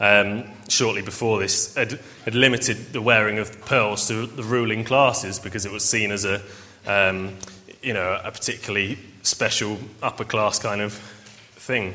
um, 0.00 0.44
shortly 0.68 1.02
before 1.02 1.40
this, 1.40 1.74
had, 1.74 1.98
had, 2.24 2.34
limited 2.34 2.92
the 2.92 3.02
wearing 3.02 3.38
of 3.38 3.64
pearls 3.64 4.06
to 4.08 4.26
the 4.26 4.42
ruling 4.42 4.84
classes 4.84 5.38
because 5.38 5.64
it 5.66 5.72
was 5.72 5.84
seen 5.84 6.10
as 6.10 6.24
a, 6.24 6.42
um, 6.86 7.34
you 7.82 7.92
know, 7.92 8.20
a 8.22 8.30
particularly 8.30 8.98
special 9.22 9.78
upper 10.02 10.24
class 10.24 10.58
kind 10.58 10.80
of 10.80 10.92
thing. 10.92 11.94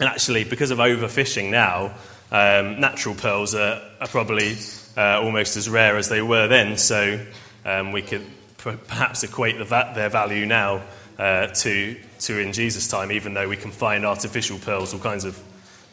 And 0.00 0.08
actually, 0.08 0.44
because 0.44 0.70
of 0.70 0.78
overfishing 0.78 1.50
now, 1.50 1.94
um, 2.32 2.80
natural 2.80 3.14
pearls 3.14 3.54
are, 3.54 3.80
are 4.00 4.08
probably 4.08 4.56
uh, 4.96 5.20
almost 5.22 5.56
as 5.56 5.68
rare 5.68 5.96
as 5.96 6.08
they 6.08 6.22
were 6.22 6.48
then. 6.48 6.76
So 6.76 7.24
um, 7.64 7.92
we 7.92 8.02
could 8.02 8.26
perhaps 8.58 9.22
equate 9.22 9.58
the 9.58 9.64
va- 9.64 9.92
their 9.94 10.08
value 10.08 10.46
now 10.46 10.82
uh, 11.18 11.48
to, 11.48 11.96
to 12.20 12.38
in 12.38 12.52
Jesus' 12.52 12.88
time, 12.88 13.12
even 13.12 13.34
though 13.34 13.48
we 13.48 13.56
can 13.56 13.70
find 13.70 14.04
artificial 14.04 14.58
pearls 14.58 14.92
all 14.92 15.00
kinds 15.00 15.24
of 15.24 15.40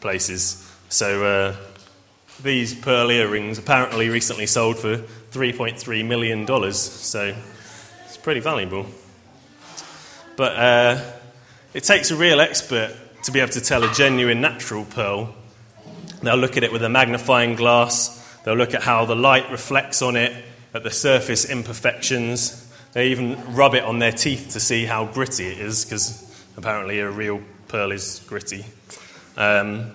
places. 0.00 0.68
So 0.88 1.24
uh, 1.24 1.56
these 2.42 2.74
pearl 2.74 3.10
earrings 3.10 3.58
apparently 3.58 4.08
recently 4.08 4.46
sold 4.46 4.78
for 4.78 4.96
$3.3 4.96 6.06
million. 6.06 6.46
So 6.72 7.34
it's 8.04 8.16
pretty 8.16 8.40
valuable. 8.40 8.86
But 10.36 10.56
uh, 10.56 11.12
it 11.74 11.84
takes 11.84 12.10
a 12.10 12.16
real 12.16 12.40
expert 12.40 12.94
to 13.24 13.32
be 13.32 13.40
able 13.40 13.52
to 13.52 13.60
tell 13.60 13.84
a 13.84 13.92
genuine 13.92 14.40
natural 14.40 14.84
pearl. 14.84 15.34
They'll 16.22 16.36
look 16.36 16.56
at 16.56 16.64
it 16.64 16.72
with 16.72 16.82
a 16.82 16.88
magnifying 16.88 17.54
glass 17.54 18.20
They'll 18.44 18.56
look 18.56 18.74
at 18.74 18.82
how 18.82 19.04
the 19.04 19.14
light 19.14 19.50
reflects 19.50 20.02
on 20.02 20.16
it, 20.16 20.32
at 20.74 20.82
the 20.82 20.90
surface 20.90 21.48
imperfections. 21.48 22.58
They 22.92 23.08
even 23.08 23.54
rub 23.54 23.74
it 23.74 23.84
on 23.84 23.98
their 23.98 24.12
teeth 24.12 24.50
to 24.52 24.60
see 24.60 24.84
how 24.84 25.06
gritty 25.06 25.46
it 25.46 25.58
is, 25.58 25.84
because 25.84 26.44
apparently 26.56 26.98
a 26.98 27.10
real 27.10 27.40
pearl 27.68 27.92
is 27.92 28.20
gritty. 28.26 28.64
Um, 29.36 29.92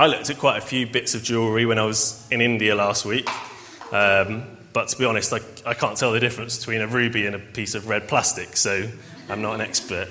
I 0.00 0.06
looked 0.06 0.30
at 0.30 0.38
quite 0.38 0.56
a 0.56 0.62
few 0.62 0.86
bits 0.86 1.14
of 1.14 1.22
jewellery 1.22 1.66
when 1.66 1.78
I 1.78 1.84
was 1.84 2.26
in 2.30 2.40
India 2.40 2.74
last 2.74 3.04
week, 3.04 3.28
um, 3.92 4.44
but 4.72 4.88
to 4.88 4.98
be 4.98 5.04
honest, 5.04 5.30
I, 5.30 5.40
I 5.66 5.74
can't 5.74 5.94
tell 5.94 6.10
the 6.12 6.20
difference 6.20 6.56
between 6.56 6.80
a 6.80 6.86
ruby 6.86 7.26
and 7.26 7.36
a 7.36 7.38
piece 7.38 7.74
of 7.74 7.86
red 7.86 8.08
plastic, 8.08 8.56
so 8.56 8.88
I'm 9.28 9.42
not 9.42 9.56
an 9.56 9.60
expert. 9.60 10.08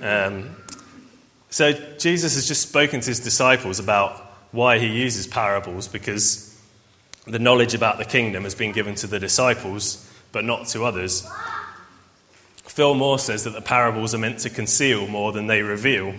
Um, 0.00 0.54
so 1.50 1.72
Jesus 1.98 2.36
has 2.36 2.46
just 2.46 2.68
spoken 2.68 3.00
to 3.00 3.08
his 3.08 3.18
disciples 3.18 3.80
about 3.80 4.12
why 4.52 4.78
he 4.78 4.86
uses 4.86 5.26
parables 5.26 5.88
because 5.88 6.56
the 7.26 7.40
knowledge 7.40 7.74
about 7.74 7.98
the 7.98 8.04
kingdom 8.04 8.44
has 8.44 8.54
been 8.54 8.70
given 8.70 8.94
to 8.94 9.08
the 9.08 9.18
disciples, 9.18 10.08
but 10.30 10.44
not 10.44 10.68
to 10.68 10.84
others. 10.84 11.28
Phil 12.62 12.94
Moore 12.94 13.18
says 13.18 13.42
that 13.42 13.54
the 13.54 13.60
parables 13.60 14.14
are 14.14 14.18
meant 14.18 14.38
to 14.38 14.50
conceal 14.50 15.08
more 15.08 15.32
than 15.32 15.48
they 15.48 15.62
reveal, 15.62 16.14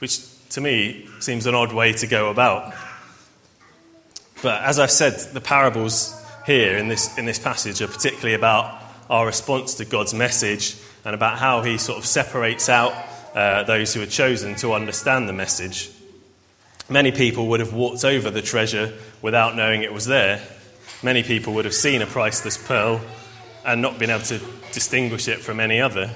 which 0.00 0.29
to 0.50 0.60
me 0.60 1.08
seems 1.20 1.46
an 1.46 1.54
odd 1.54 1.72
way 1.72 1.92
to 1.94 2.06
go 2.06 2.30
about. 2.30 2.74
But 4.42 4.62
as 4.62 4.78
I've 4.78 4.90
said, 4.90 5.14
the 5.32 5.40
parables 5.40 6.16
here 6.46 6.76
in 6.76 6.88
this, 6.88 7.16
in 7.18 7.26
this 7.26 7.38
passage 7.38 7.82
are 7.82 7.88
particularly 7.88 8.34
about 8.34 8.80
our 9.08 9.26
response 9.26 9.74
to 9.74 9.84
God's 9.84 10.14
message 10.14 10.76
and 11.04 11.14
about 11.14 11.38
how 11.38 11.62
he 11.62 11.78
sort 11.78 11.98
of 11.98 12.06
separates 12.06 12.68
out 12.68 12.92
uh, 13.34 13.62
those 13.64 13.94
who 13.94 14.02
are 14.02 14.06
chosen 14.06 14.54
to 14.56 14.72
understand 14.72 15.28
the 15.28 15.32
message. 15.32 15.90
Many 16.88 17.12
people 17.12 17.48
would 17.48 17.60
have 17.60 17.72
walked 17.72 18.04
over 18.04 18.30
the 18.30 18.42
treasure 18.42 18.92
without 19.22 19.54
knowing 19.54 19.82
it 19.82 19.92
was 19.92 20.06
there. 20.06 20.42
Many 21.02 21.22
people 21.22 21.54
would 21.54 21.64
have 21.64 21.74
seen 21.74 22.02
a 22.02 22.06
priceless 22.06 22.56
pearl 22.56 23.00
and 23.64 23.80
not 23.80 23.98
been 23.98 24.10
able 24.10 24.24
to 24.24 24.40
distinguish 24.72 25.28
it 25.28 25.38
from 25.38 25.60
any 25.60 25.80
other. 25.80 26.10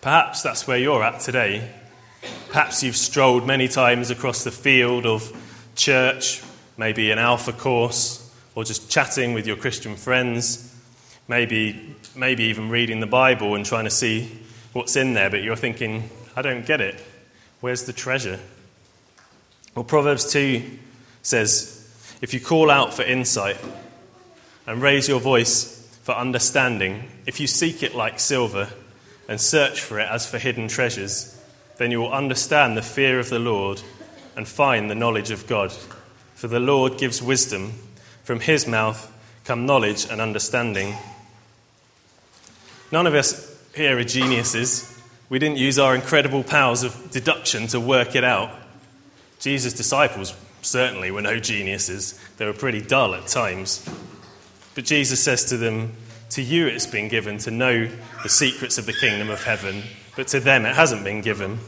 Perhaps 0.00 0.42
that's 0.42 0.66
where 0.66 0.78
you're 0.78 1.02
at 1.02 1.20
today. 1.20 1.68
Perhaps 2.48 2.82
you've 2.82 2.96
strolled 2.96 3.46
many 3.46 3.66
times 3.66 4.10
across 4.10 4.44
the 4.44 4.50
field 4.52 5.06
of 5.06 5.32
church, 5.74 6.42
maybe 6.76 7.10
an 7.10 7.18
alpha 7.18 7.52
course, 7.52 8.24
or 8.54 8.64
just 8.64 8.90
chatting 8.90 9.34
with 9.34 9.46
your 9.46 9.56
Christian 9.56 9.96
friends, 9.96 10.74
maybe, 11.26 11.96
maybe 12.14 12.44
even 12.44 12.68
reading 12.68 13.00
the 13.00 13.06
Bible 13.06 13.54
and 13.54 13.66
trying 13.66 13.84
to 13.84 13.90
see 13.90 14.30
what's 14.72 14.94
in 14.96 15.14
there, 15.14 15.30
but 15.30 15.42
you're 15.42 15.56
thinking, 15.56 16.08
I 16.36 16.42
don't 16.42 16.64
get 16.64 16.80
it. 16.80 17.02
Where's 17.60 17.84
the 17.84 17.92
treasure? 17.92 18.38
Well, 19.74 19.84
Proverbs 19.84 20.32
2 20.32 20.62
says, 21.22 22.16
If 22.22 22.34
you 22.34 22.40
call 22.40 22.70
out 22.70 22.94
for 22.94 23.02
insight 23.02 23.58
and 24.64 24.80
raise 24.80 25.08
your 25.08 25.20
voice 25.20 25.74
for 26.04 26.14
understanding, 26.14 27.08
if 27.26 27.40
you 27.40 27.48
seek 27.48 27.82
it 27.82 27.96
like 27.96 28.20
silver 28.20 28.68
and 29.28 29.40
search 29.40 29.80
for 29.80 30.00
it 30.00 30.08
as 30.10 30.26
for 30.26 30.38
hidden 30.38 30.66
treasures, 30.66 31.38
then 31.76 31.90
you 31.90 32.00
will 32.00 32.12
understand 32.12 32.76
the 32.76 32.82
fear 32.82 33.20
of 33.20 33.28
the 33.28 33.38
Lord 33.38 33.82
and 34.36 34.48
find 34.48 34.90
the 34.90 34.94
knowledge 34.94 35.30
of 35.30 35.46
God. 35.46 35.72
For 36.34 36.48
the 36.48 36.60
Lord 36.60 36.98
gives 36.98 37.22
wisdom, 37.22 37.74
from 38.24 38.40
his 38.40 38.66
mouth 38.66 39.12
come 39.44 39.66
knowledge 39.66 40.06
and 40.10 40.20
understanding. 40.20 40.94
None 42.90 43.06
of 43.06 43.14
us 43.14 43.56
here 43.74 43.98
are 43.98 44.04
geniuses. 44.04 44.98
We 45.28 45.38
didn't 45.38 45.58
use 45.58 45.78
our 45.78 45.94
incredible 45.94 46.42
powers 46.42 46.82
of 46.82 47.10
deduction 47.10 47.66
to 47.68 47.80
work 47.80 48.14
it 48.14 48.24
out. 48.24 48.50
Jesus' 49.40 49.72
disciples 49.72 50.34
certainly 50.62 51.10
were 51.10 51.22
no 51.22 51.38
geniuses. 51.38 52.18
They 52.38 52.46
were 52.46 52.52
pretty 52.52 52.80
dull 52.80 53.14
at 53.14 53.26
times. 53.26 53.88
But 54.74 54.84
Jesus 54.84 55.22
says 55.22 55.46
to 55.46 55.56
them, 55.56 55.92
To 56.30 56.42
you 56.42 56.66
it's 56.66 56.86
been 56.86 57.08
given 57.08 57.38
to 57.38 57.50
know 57.50 57.88
the 58.22 58.28
secrets 58.28 58.78
of 58.78 58.86
the 58.86 58.92
kingdom 58.92 59.30
of 59.30 59.42
heaven, 59.42 59.82
but 60.16 60.28
to 60.28 60.40
them 60.40 60.66
it 60.66 60.74
hasn't 60.74 61.04
been 61.04 61.20
given. 61.20 61.58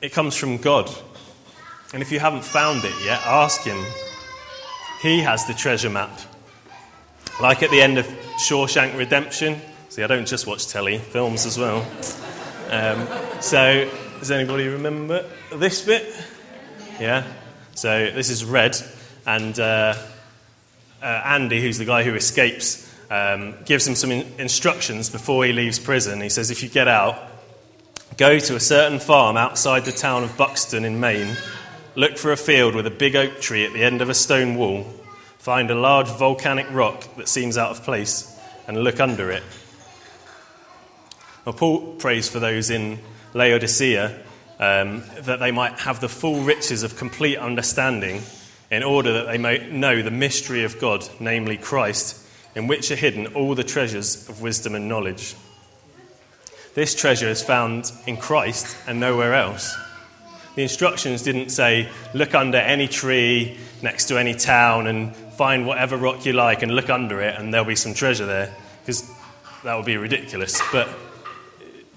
It 0.00 0.12
comes 0.12 0.36
from 0.36 0.56
God. 0.56 0.90
And 1.92 2.02
if 2.02 2.10
you 2.10 2.18
haven't 2.18 2.44
found 2.44 2.84
it 2.84 2.94
yet, 3.04 3.20
ask 3.24 3.62
Him. 3.62 3.84
He 5.02 5.20
has 5.20 5.46
the 5.46 5.54
treasure 5.54 5.90
map. 5.90 6.18
Like 7.40 7.62
at 7.62 7.70
the 7.70 7.82
end 7.82 7.98
of 7.98 8.06
Shawshank 8.38 8.96
Redemption, 8.96 9.60
See, 9.92 10.02
I 10.02 10.06
don't 10.06 10.26
just 10.26 10.46
watch 10.46 10.68
telly, 10.68 10.96
films 10.96 11.44
as 11.44 11.58
well. 11.58 11.86
Um, 12.70 13.06
so, 13.42 13.86
does 14.20 14.30
anybody 14.30 14.68
remember 14.68 15.28
this 15.54 15.84
bit? 15.84 16.18
Yeah? 16.98 17.30
So, 17.74 18.10
this 18.10 18.30
is 18.30 18.42
Red, 18.42 18.74
and 19.26 19.60
uh, 19.60 19.94
uh, 21.02 21.22
Andy, 21.24 21.60
who's 21.60 21.78
the 21.78 21.84
guy 21.84 22.04
who 22.04 22.14
escapes, 22.14 22.88
um, 23.10 23.54
gives 23.64 23.86
him 23.86 23.94
some 23.94 24.10
in- 24.10 24.26
instructions 24.38 25.10
before 25.10 25.44
he 25.44 25.52
leaves 25.52 25.78
prison. 25.78 26.20
He 26.20 26.28
says, 26.28 26.50
If 26.50 26.62
you 26.62 26.68
get 26.68 26.88
out, 26.88 27.16
go 28.16 28.38
to 28.38 28.56
a 28.56 28.60
certain 28.60 29.00
farm 29.00 29.36
outside 29.36 29.84
the 29.84 29.92
town 29.92 30.22
of 30.24 30.36
Buxton 30.36 30.84
in 30.84 31.00
Maine, 31.00 31.36
look 31.94 32.16
for 32.16 32.32
a 32.32 32.36
field 32.36 32.74
with 32.74 32.86
a 32.86 32.90
big 32.90 33.16
oak 33.16 33.40
tree 33.40 33.66
at 33.66 33.72
the 33.72 33.82
end 33.82 34.00
of 34.00 34.08
a 34.08 34.14
stone 34.14 34.56
wall, 34.56 34.84
find 35.38 35.70
a 35.70 35.74
large 35.74 36.08
volcanic 36.08 36.66
rock 36.70 37.04
that 37.16 37.28
seems 37.28 37.58
out 37.58 37.70
of 37.70 37.82
place, 37.82 38.38
and 38.66 38.82
look 38.82 39.00
under 39.00 39.30
it. 39.30 39.42
Well, 41.44 41.54
Paul 41.54 41.96
prays 41.96 42.28
for 42.28 42.38
those 42.38 42.70
in 42.70 43.00
Laodicea 43.34 44.20
um, 44.60 45.02
that 45.22 45.40
they 45.40 45.50
might 45.50 45.80
have 45.80 46.00
the 46.00 46.08
full 46.08 46.40
riches 46.42 46.84
of 46.84 46.96
complete 46.96 47.36
understanding 47.36 48.22
in 48.72 48.82
order 48.82 49.12
that 49.12 49.26
they 49.26 49.36
may 49.36 49.70
know 49.70 50.00
the 50.00 50.10
mystery 50.10 50.64
of 50.64 50.80
God, 50.80 51.06
namely 51.20 51.58
Christ, 51.58 52.26
in 52.54 52.66
which 52.66 52.90
are 52.90 52.96
hidden 52.96 53.26
all 53.34 53.54
the 53.54 53.62
treasures 53.62 54.26
of 54.30 54.40
wisdom 54.40 54.74
and 54.74 54.88
knowledge. 54.88 55.36
This 56.74 56.94
treasure 56.94 57.28
is 57.28 57.42
found 57.42 57.92
in 58.06 58.16
Christ 58.16 58.78
and 58.86 58.98
nowhere 58.98 59.34
else. 59.34 59.76
The 60.54 60.62
instructions 60.62 61.22
didn't 61.22 61.50
say, 61.50 61.90
look 62.14 62.34
under 62.34 62.56
any 62.56 62.88
tree 62.88 63.58
next 63.82 64.06
to 64.06 64.18
any 64.18 64.34
town 64.34 64.86
and 64.86 65.14
find 65.14 65.66
whatever 65.66 65.98
rock 65.98 66.24
you 66.24 66.32
like 66.32 66.62
and 66.62 66.74
look 66.74 66.88
under 66.88 67.20
it 67.20 67.38
and 67.38 67.52
there'll 67.52 67.66
be 67.66 67.76
some 67.76 67.92
treasure 67.92 68.24
there, 68.24 68.56
because 68.80 69.06
that 69.64 69.74
would 69.74 69.84
be 69.84 69.98
ridiculous. 69.98 70.62
But 70.72 70.88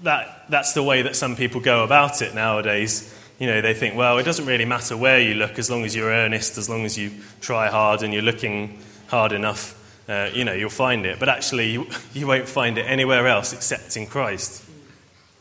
that, 0.02 0.44
that's 0.50 0.74
the 0.74 0.82
way 0.82 1.00
that 1.02 1.16
some 1.16 1.36
people 1.36 1.62
go 1.62 1.84
about 1.84 2.20
it 2.20 2.34
nowadays. 2.34 3.14
You 3.38 3.46
know, 3.46 3.60
they 3.60 3.74
think, 3.74 3.96
well, 3.96 4.18
it 4.18 4.22
doesn't 4.22 4.46
really 4.46 4.64
matter 4.64 4.96
where 4.96 5.20
you 5.20 5.34
look 5.34 5.58
as 5.58 5.70
long 5.70 5.84
as 5.84 5.94
you're 5.94 6.08
earnest, 6.08 6.56
as 6.56 6.68
long 6.70 6.84
as 6.84 6.96
you 6.96 7.10
try 7.40 7.68
hard 7.68 8.02
and 8.02 8.12
you're 8.12 8.22
looking 8.22 8.78
hard 9.08 9.32
enough, 9.32 9.74
uh, 10.08 10.30
you 10.32 10.44
know, 10.44 10.54
you'll 10.54 10.70
find 10.70 11.04
it. 11.04 11.18
But 11.18 11.28
actually, 11.28 11.72
you, 11.72 11.86
you 12.14 12.26
won't 12.26 12.48
find 12.48 12.78
it 12.78 12.82
anywhere 12.82 13.26
else 13.26 13.52
except 13.52 13.96
in 13.96 14.06
Christ. 14.06 14.64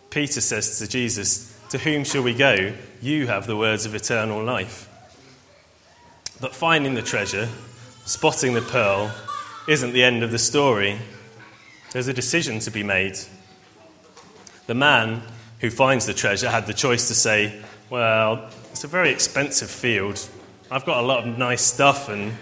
Peter 0.09 0.41
says 0.41 0.79
to 0.79 0.87
Jesus, 0.87 1.57
To 1.69 1.77
whom 1.77 2.03
shall 2.03 2.23
we 2.23 2.33
go? 2.33 2.73
You 3.01 3.27
have 3.27 3.47
the 3.47 3.55
words 3.55 3.85
of 3.85 3.95
eternal 3.95 4.43
life. 4.43 4.89
But 6.41 6.53
finding 6.53 6.95
the 6.95 7.01
treasure, 7.01 7.47
spotting 8.05 8.53
the 8.53 8.61
pearl, 8.61 9.11
isn't 9.67 9.93
the 9.93 10.03
end 10.03 10.21
of 10.23 10.31
the 10.31 10.39
story. 10.39 10.99
There's 11.91 12.07
a 12.07 12.13
decision 12.13 12.59
to 12.59 12.71
be 12.71 12.83
made. 12.83 13.17
The 14.67 14.75
man 14.75 15.21
who 15.59 15.69
finds 15.69 16.05
the 16.05 16.13
treasure 16.13 16.49
had 16.49 16.67
the 16.67 16.73
choice 16.73 17.07
to 17.07 17.13
say, 17.13 17.61
Well, 17.87 18.49
it's 18.71 18.83
a 18.83 18.87
very 18.87 19.11
expensive 19.11 19.69
field. 19.69 20.27
I've 20.71 20.85
got 20.85 21.03
a 21.03 21.05
lot 21.05 21.27
of 21.27 21.37
nice 21.37 21.61
stuff, 21.61 22.09
and 22.09 22.33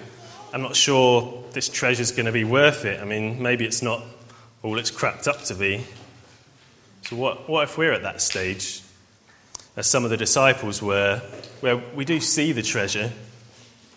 I'm 0.53 0.61
not 0.61 0.73
sure 0.73 1.43
this 1.51 1.67
treasure's 1.67 2.13
going 2.13 2.27
to 2.27 2.31
be 2.31 2.45
worth 2.45 2.85
it. 2.85 3.01
I 3.01 3.03
mean, 3.03 3.41
maybe 3.41 3.65
it's 3.65 3.81
not 3.81 4.01
all 4.61 4.79
it's 4.79 4.89
cracked 4.89 5.27
up 5.27 5.43
to 5.43 5.55
be. 5.55 5.83
So, 7.01 7.17
what, 7.17 7.49
what 7.49 7.65
if 7.65 7.77
we're 7.77 7.91
at 7.91 8.03
that 8.03 8.21
stage, 8.21 8.83
as 9.75 9.85
some 9.85 10.05
of 10.05 10.11
the 10.11 10.15
disciples 10.15 10.81
were, 10.81 11.21
where 11.59 11.75
we 11.93 12.05
do 12.05 12.21
see 12.21 12.53
the 12.53 12.63
treasure 12.63 13.11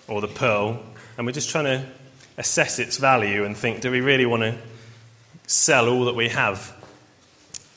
or 0.09 0.21
the 0.21 0.27
pearl, 0.27 0.83
and 1.17 1.27
we're 1.27 1.33
just 1.33 1.51
trying 1.51 1.67
to 1.67 1.87
assess 2.39 2.81
its 2.81 2.97
value 2.97 3.45
and 3.45 3.57
think, 3.57 3.83
do 3.83 3.93
we 3.93 4.01
really 4.01 4.27
want 4.27 4.43
to 4.43 4.59
sell 5.47 5.89
all 5.89 6.07
that 6.07 6.17
we 6.17 6.29
have 6.29 6.75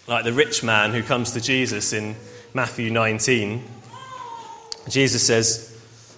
like 0.08 0.24
the 0.24 0.34
rich 0.34 0.64
man 0.64 0.92
who 0.92 1.04
comes 1.04 1.34
to 1.34 1.40
Jesus 1.40 1.94
in 1.94 2.16
Matthew 2.54 2.90
19. 2.90 3.64
Jesus 4.88 5.26
says, 5.26 5.78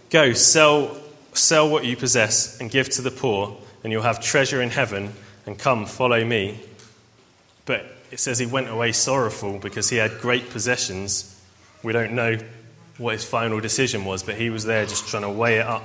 Go, 0.10 0.34
sell, 0.34 0.98
sell 1.34 1.70
what 1.70 1.86
you 1.86 1.96
possess 1.96 2.60
and 2.60 2.70
give 2.70 2.90
to 2.90 3.02
the 3.02 3.12
poor, 3.12 3.58
and 3.84 3.92
you'll 3.92 4.04
have 4.04 4.22
treasure 4.22 4.62
in 4.62 4.70
heaven, 4.70 5.14
and 5.46 5.58
come, 5.58 5.86
follow 5.86 6.24
me. 6.24 6.60
But 7.66 7.86
it 8.12 8.20
says 8.20 8.40
he 8.40 8.46
went 8.46 8.70
away 8.70 8.92
sorrowful 8.92 9.60
because 9.60 9.90
he 9.90 9.98
had 9.98 10.20
great 10.20 10.50
possessions. 10.50 11.42
We 11.84 11.94
don't 11.94 12.14
know 12.14 12.38
what 12.98 13.14
his 13.14 13.24
final 13.24 13.60
decision 13.60 14.06
was, 14.06 14.24
but 14.24 14.36
he 14.36 14.50
was 14.50 14.66
there 14.66 14.86
just 14.86 15.08
trying 15.08 15.24
to 15.24 15.30
weigh 15.30 15.58
it 15.58 15.66
up. 15.66 15.84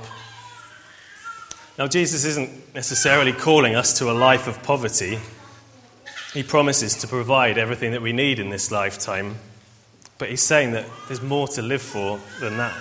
Now, 1.79 1.87
Jesus 1.87 2.25
isn't 2.25 2.75
necessarily 2.75 3.33
calling 3.33 3.77
us 3.77 3.99
to 3.99 4.11
a 4.11 4.13
life 4.13 4.49
of 4.49 4.63
poverty. 4.63 5.19
He 6.33 6.43
promises 6.43 6.95
to 6.97 7.07
provide 7.07 7.59
everything 7.59 7.93
that 7.93 8.03
we 8.03 8.13
need 8.13 8.39
in 8.39 8.49
this 8.49 8.71
lifetime, 8.71 9.37
but 10.19 10.31
He's 10.31 10.43
saying 10.43 10.73
that 10.73 10.87
there's 11.07 11.23
more 11.23 11.49
to 11.49 11.63
live 11.63 11.83
for 11.83 12.21
than 12.41 12.57
that. 12.57 12.77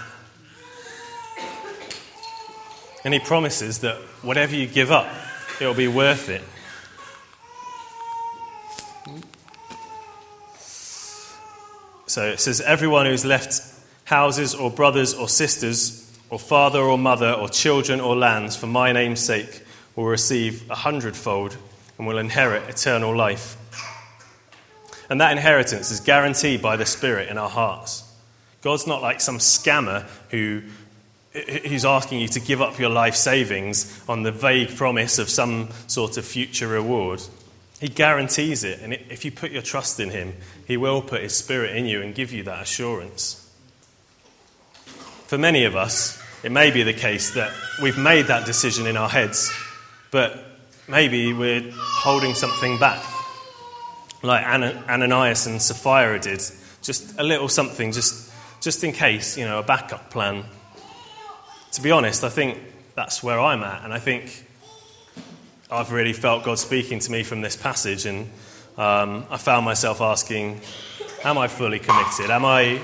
And 3.04 3.14
He 3.14 3.20
promises 3.20 3.80
that 3.80 3.98
whatever 4.22 4.56
you 4.56 4.68
give 4.68 4.92
up, 4.92 5.08
it'll 5.62 5.74
be 5.74 5.88
worth 5.88 6.30
it. 6.30 6.42
So 12.08 12.30
it 12.30 12.40
says, 12.40 12.62
Everyone 12.62 13.06
who's 13.06 13.26
left 13.26 13.62
houses 14.06 14.56
or 14.56 14.72
brothers 14.72 15.14
or 15.14 15.28
sisters 15.28 16.02
or 16.30 16.40
father 16.40 16.80
or 16.80 16.98
mother 16.98 17.32
or 17.32 17.50
children 17.50 18.00
or 18.00 18.16
lands 18.16 18.56
for 18.56 18.68
my 18.68 18.92
name's 18.92 19.20
sake 19.20 19.64
will 19.96 20.06
receive 20.06 20.70
a 20.70 20.76
hundredfold 20.76 21.58
and 21.98 22.08
will 22.08 22.18
inherit 22.18 22.70
eternal 22.70 23.16
life. 23.16 23.58
And 25.10 25.22
that 25.22 25.32
inheritance 25.32 25.92
is 25.92 26.00
guaranteed 26.00 26.62
by 26.62 26.78
the 26.78 26.86
Spirit 26.86 27.30
in 27.30 27.38
our 27.38 27.50
hearts. 27.50 28.04
God's 28.62 28.88
not 28.88 29.02
like 29.02 29.22
some 29.22 29.38
scammer 29.38 30.08
who, 30.32 30.64
who's 31.68 31.86
asking 31.86 32.20
you 32.20 32.28
to 32.30 32.40
give 32.40 32.62
up 32.62 32.80
your 32.80 32.90
life 32.90 33.16
savings 33.16 34.04
on 34.10 34.24
the 34.24 34.32
vague 34.32 34.76
promise 34.76 35.20
of 35.20 35.30
some 35.30 35.70
sort 35.88 36.18
of 36.18 36.26
future 36.26 36.68
reward. 36.68 37.22
He 37.80 37.90
guarantees 37.90 38.64
it, 38.64 38.80
and 38.82 38.94
if 38.94 39.26
you 39.26 39.32
put 39.32 39.52
your 39.52 39.62
trust 39.62 40.00
in 40.00 40.10
Him, 40.10 40.34
He 40.66 40.78
will 40.78 41.02
put 41.02 41.22
His 41.22 41.36
Spirit 41.36 41.76
in 41.76 41.86
you 41.86 42.02
and 42.02 42.16
give 42.16 42.32
you 42.32 42.42
that 42.44 42.64
assurance. 42.64 43.42
For 45.28 45.38
many 45.38 45.66
of 45.66 45.76
us, 45.76 46.22
it 46.44 46.52
may 46.52 46.72
be 46.72 46.84
the 46.84 46.94
case 46.94 47.34
that 47.36 47.52
we've 47.82 47.98
made 47.98 48.28
that 48.28 48.46
decision 48.46 48.88
in 48.88 48.98
our 48.98 49.10
heads, 49.10 49.52
but 50.10 50.44
maybe 50.88 51.34
we're 51.34 51.70
holding 51.74 52.34
something 52.34 52.80
back. 52.80 53.04
Like 54.26 54.46
Ananias 54.46 55.48
and 55.48 55.62
Sapphira 55.62 56.20
did. 56.20 56.42
Just 56.82 57.20
a 57.20 57.24
little 57.24 57.48
something, 57.48 57.92
just, 57.92 58.32
just 58.62 58.84
in 58.84 58.92
case, 58.92 59.38
you 59.38 59.46
know, 59.46 59.60
a 59.60 59.64
backup 59.64 60.10
plan. 60.10 60.44
To 61.74 61.82
be 61.82 61.92
honest, 61.92 62.24
I 62.24 62.30
think 62.30 62.58
that's 62.96 63.22
where 63.22 63.40
I'm 63.40 63.64
at, 63.64 63.84
and 63.84 63.94
I 63.94 64.00
think 64.00 64.46
I've 65.70 65.92
really 65.92 66.14
felt 66.14 66.44
God 66.44 66.60
speaking 66.60 67.00
to 67.00 67.12
me 67.12 67.24
from 67.24 67.42
this 67.42 67.56
passage, 67.56 68.06
and 68.06 68.30
um, 68.78 69.26
I 69.30 69.38
found 69.38 69.66
myself 69.66 70.02
asking, 70.02 70.62
Am 71.24 71.38
I 71.38 71.48
fully 71.48 71.80
committed? 71.80 72.30
Am 72.30 72.46
I 72.46 72.80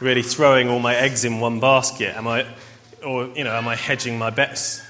really 0.00 0.22
throwing 0.22 0.68
all 0.68 0.78
my 0.78 0.94
eggs 0.94 1.24
in 1.24 1.40
one 1.40 1.58
basket? 1.58 2.14
Am 2.16 2.28
I, 2.28 2.46
or, 3.04 3.28
you 3.28 3.44
know, 3.44 3.54
am 3.54 3.66
I 3.66 3.76
hedging 3.76 4.18
my 4.18 4.30
bets? 4.30 4.82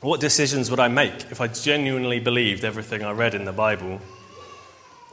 What 0.00 0.20
decisions 0.20 0.70
would 0.70 0.80
I 0.80 0.88
make 0.88 1.14
if 1.30 1.40
I 1.40 1.46
genuinely 1.46 2.20
believed 2.20 2.64
everything 2.64 3.04
I 3.04 3.12
read 3.12 3.34
in 3.34 3.44
the 3.44 3.52
Bible? 3.52 4.00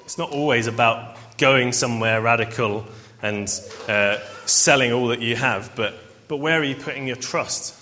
It's 0.03 0.17
not 0.17 0.31
always 0.31 0.67
about 0.67 1.15
going 1.37 1.71
somewhere 1.71 2.21
radical 2.21 2.85
and 3.21 3.47
uh, 3.87 4.17
selling 4.45 4.91
all 4.91 5.07
that 5.07 5.21
you 5.21 5.35
have, 5.35 5.75
but, 5.75 5.95
but 6.27 6.37
where 6.37 6.59
are 6.59 6.63
you 6.63 6.75
putting 6.75 7.07
your 7.07 7.15
trust? 7.15 7.77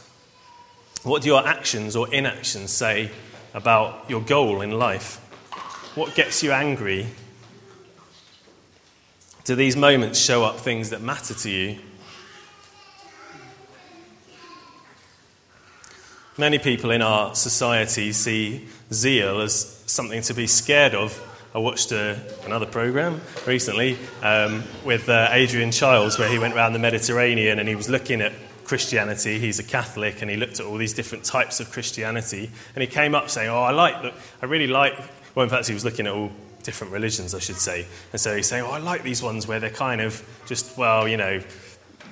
What 1.04 1.22
do 1.22 1.30
your 1.30 1.48
actions 1.48 1.96
or 1.96 2.14
inactions 2.14 2.72
say 2.72 3.10
about 3.54 4.10
your 4.10 4.22
goal 4.22 4.62
in 4.62 4.72
life? 4.72 5.16
What 5.96 6.14
gets 6.14 6.44
you 6.44 6.52
angry? 6.52 7.08
Do 9.46 9.56
these 9.56 9.76
moments 9.76 10.20
show 10.20 10.44
up 10.44 10.60
things 10.60 10.92
that 10.92 11.02
matter 11.02 11.34
to 11.34 11.50
you? 11.50 11.80
Many 16.38 16.60
people 16.60 16.92
in 16.92 17.02
our 17.02 17.36
society 17.36 18.12
see 18.12 18.68
zeal 18.94 19.42
as 19.42 19.84
something 19.88 20.22
to 20.22 20.34
be 20.34 20.48
scared 20.48 20.96
of. 20.96 21.20
I 21.54 21.58
watched 21.58 21.92
uh, 21.92 22.16
another 22.46 22.68
program 22.68 23.22
recently 23.48 23.98
um, 24.22 24.64
with 24.86 25.10
uh, 25.10 25.30
Adrian 25.32 25.72
Chiles 25.72 26.20
where 26.20 26.30
he 26.30 26.38
went 26.38 26.54
around 26.54 26.74
the 26.74 26.80
Mediterranean 26.80 27.58
and 27.58 27.68
he 27.68 27.74
was 27.74 27.90
looking 27.90 28.22
at 28.22 28.34
Christianity. 28.66 29.40
He's 29.40 29.58
a 29.58 29.64
Catholic 29.64 30.22
and 30.22 30.30
he 30.30 30.38
looked 30.38 30.60
at 30.60 30.68
all 30.68 30.78
these 30.78 30.94
different 30.94 31.24
types 31.24 31.60
of 31.60 31.72
Christianity 31.72 32.52
and 32.76 32.84
he 32.84 32.88
came 32.88 33.16
up 33.16 33.32
saying, 33.32 33.50
"Oh, 33.50 33.64
I 33.64 33.72
like, 33.72 34.14
I 34.44 34.46
really 34.46 34.68
like." 34.68 34.94
Well, 35.34 35.44
in 35.44 35.50
fact, 35.50 35.68
he 35.68 35.74
was 35.74 35.84
looking 35.84 36.06
at 36.06 36.14
all 36.14 36.32
different 36.62 36.94
religions, 36.94 37.34
I 37.34 37.40
should 37.40 37.56
say, 37.56 37.88
and 38.12 38.22
so 38.22 38.36
he's 38.36 38.46
saying, 38.46 38.64
"Oh, 38.64 38.72
I 38.72 38.78
like 38.78 39.02
these 39.02 39.24
ones 39.24 39.48
where 39.48 39.60
they're 39.60 39.72
kind 39.72 40.02
of 40.02 40.24
just 40.46 40.78
well, 40.78 41.08
you 41.08 41.18
know." 41.18 41.42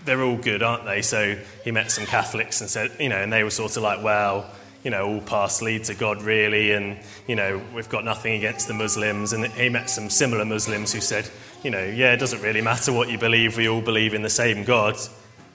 they're 0.07 0.23
all 0.23 0.37
good, 0.37 0.63
aren't 0.63 0.85
they? 0.85 1.01
So 1.01 1.37
he 1.65 1.71
met 1.71 1.91
some 1.91 2.05
Catholics 2.05 2.61
and 2.61 2.69
said, 2.69 2.91
you 2.97 3.09
know, 3.09 3.17
and 3.17 3.31
they 3.31 3.43
were 3.43 3.49
sort 3.49 3.75
of 3.75 3.83
like, 3.83 4.01
well, 4.01 4.49
you 4.87 4.91
know, 4.91 5.05
all 5.05 5.19
paths 5.19 5.61
lead 5.61 5.83
to 5.83 5.93
God, 5.93 6.21
really, 6.21 6.71
and, 6.71 6.97
you 7.27 7.35
know, 7.35 7.61
we've 7.75 7.89
got 7.89 8.05
nothing 8.05 8.35
against 8.35 8.69
the 8.69 8.73
Muslims. 8.73 9.33
And 9.33 9.45
he 9.45 9.67
met 9.67 9.89
some 9.89 10.09
similar 10.09 10.45
Muslims 10.45 10.93
who 10.93 11.01
said, 11.01 11.29
you 11.61 11.69
know, 11.69 11.83
yeah, 11.83 12.13
it 12.13 12.21
doesn't 12.21 12.41
really 12.41 12.61
matter 12.61 12.93
what 12.93 13.09
you 13.09 13.17
believe, 13.17 13.57
we 13.57 13.67
all 13.67 13.81
believe 13.81 14.13
in 14.13 14.21
the 14.21 14.29
same 14.29 14.63
God. 14.63 14.95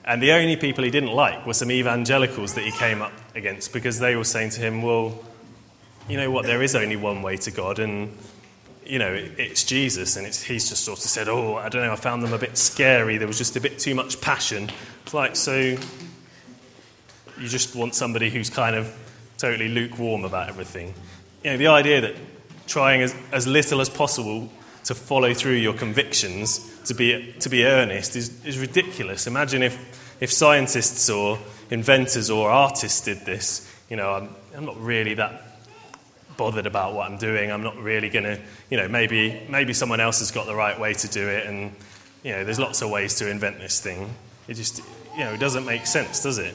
And 0.05 0.23
the 0.23 0.33
only 0.33 0.57
people 0.57 0.85
he 0.85 0.91
didn't 0.91 1.13
like 1.13 1.47
were 1.47 1.55
some 1.55 1.71
evangelicals 1.71 2.53
that 2.53 2.65
he 2.65 2.73
came 2.73 3.01
up 3.01 3.15
against 3.35 3.73
because 3.73 3.99
they 3.99 4.17
were 4.17 4.25
saying 4.25 4.51
to 4.51 4.61
him, 4.61 4.83
well, 4.83 5.19
you 6.11 6.19
know 6.19 6.31
what, 6.31 6.45
there 6.45 6.61
is 6.61 6.77
only 6.77 6.97
one 6.97 7.23
way 7.23 7.39
to 7.39 7.51
God, 7.51 7.79
and 7.79 8.15
you 8.85 8.99
know, 8.99 9.15
it's 9.15 9.65
Jesus, 9.65 10.17
and 10.17 10.27
it's, 10.27 10.43
he's 10.43 10.69
just 10.69 10.85
sort 10.85 10.99
of 10.99 11.05
said, 11.05 11.31
Oh, 11.31 11.55
I 11.55 11.71
don't 11.71 11.87
know, 11.87 11.93
I 11.93 11.97
found 11.97 12.23
them 12.23 12.35
a 12.35 12.39
bit 12.39 12.59
scary. 12.59 13.17
There 13.17 13.29
was 13.29 13.39
just 13.39 13.57
a 13.57 13.63
bit 13.63 13.79
too 13.79 13.95
much 13.95 14.21
passion. 14.21 14.69
It's 15.05 15.15
like, 15.15 15.37
so 15.37 15.55
you 15.55 15.79
just 17.39 17.75
want 17.75 17.95
somebody 17.95 18.29
who's 18.29 18.51
kind 18.51 18.77
of 18.77 18.95
totally 19.43 19.69
lukewarm 19.69 20.25
about 20.25 20.49
everything. 20.49 20.95
You 21.43 21.51
know, 21.51 21.57
the 21.57 21.67
idea 21.67 22.01
that 22.03 22.15
trying 22.69 23.03
as, 23.03 23.13
as 23.33 23.45
little 23.45 23.81
as 23.81 23.89
possible 23.89 24.49
to 24.85 24.95
follow 24.95 25.35
through 25.35 25.57
your 25.57 25.75
convictions, 25.75 26.61
to 26.85 26.95
be, 26.95 27.35
to 27.41 27.49
be 27.49 27.65
earnest, 27.65 28.15
is, 28.15 28.45
is 28.45 28.57
ridiculous. 28.61 29.27
Imagine 29.27 29.65
if, 29.65 29.77
if 30.21 30.33
scientists 30.33 31.11
or 31.11 31.41
inventors 31.71 32.31
or 32.31 32.51
artists 32.51 33.01
did 33.01 33.27
this. 33.27 33.69
You 33.91 33.97
know, 33.97 34.13
I'm, 34.13 34.29
I'm 34.57 34.65
not 34.65 34.81
really 34.81 35.15
that 35.15 35.43
bothered 36.37 36.67
about 36.67 36.95
what 36.95 37.11
I'm 37.11 37.19
doing. 37.19 37.51
I'm 37.51 37.65
not 37.65 37.77
really 37.77 38.11
going 38.11 38.25
to, 38.25 38.41
you 38.71 38.77
know, 38.77 38.87
maybe, 38.87 39.43
maybe 39.49 39.73
someone 39.73 39.99
else 39.99 40.21
has 40.21 40.31
got 40.31 40.47
the 40.47 40.55
right 40.55 40.79
way 40.79 40.95
to 40.95 41.09
do 41.09 41.29
it. 41.29 41.49
And, 41.49 41.73
you 42.23 42.31
know, 42.31 42.45
there's 42.45 42.61
lots 42.61 42.81
of 42.81 42.91
ways 42.91 43.17
to 43.17 43.29
invent 43.29 43.59
this 43.59 43.81
thing. 43.81 44.15
It 44.47 44.55
just, 44.55 44.83
you 45.17 45.25
know, 45.25 45.35
it 45.35 45.41
doesn't 45.41 45.67
make 45.67 45.85
sense, 45.87 46.23
does 46.23 46.39
it? 46.39 46.55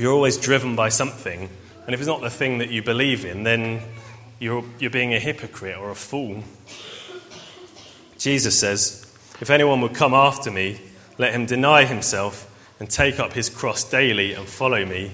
You're 0.00 0.12
always 0.12 0.36
driven 0.36 0.74
by 0.74 0.88
something. 0.88 1.48
And 1.86 1.94
if 1.94 2.00
it's 2.00 2.08
not 2.08 2.22
the 2.22 2.30
thing 2.30 2.58
that 2.58 2.70
you 2.70 2.82
believe 2.82 3.24
in, 3.24 3.44
then 3.44 3.82
you're, 4.40 4.64
you're 4.78 4.90
being 4.90 5.14
a 5.14 5.20
hypocrite 5.20 5.76
or 5.76 5.90
a 5.90 5.94
fool. 5.94 6.42
Jesus 8.18 8.58
says, 8.58 9.06
If 9.40 9.50
anyone 9.50 9.80
would 9.82 9.94
come 9.94 10.14
after 10.14 10.50
me, 10.50 10.80
let 11.18 11.32
him 11.32 11.46
deny 11.46 11.84
himself 11.84 12.46
and 12.80 12.90
take 12.90 13.20
up 13.20 13.34
his 13.34 13.48
cross 13.48 13.84
daily 13.84 14.32
and 14.32 14.48
follow 14.48 14.84
me. 14.84 15.12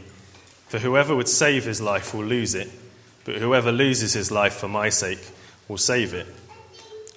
For 0.69 0.79
whoever 0.79 1.15
would 1.15 1.29
save 1.29 1.65
his 1.65 1.81
life 1.81 2.15
will 2.15 2.25
lose 2.25 2.55
it 2.55 2.71
but 3.27 3.35
whoever 3.35 3.73
loses 3.73 4.13
his 4.13 4.31
life 4.31 4.55
for 4.55 4.69
my 4.69 4.89
sake 4.89 5.19
will 5.67 5.77
save 5.77 6.15
it. 6.15 6.29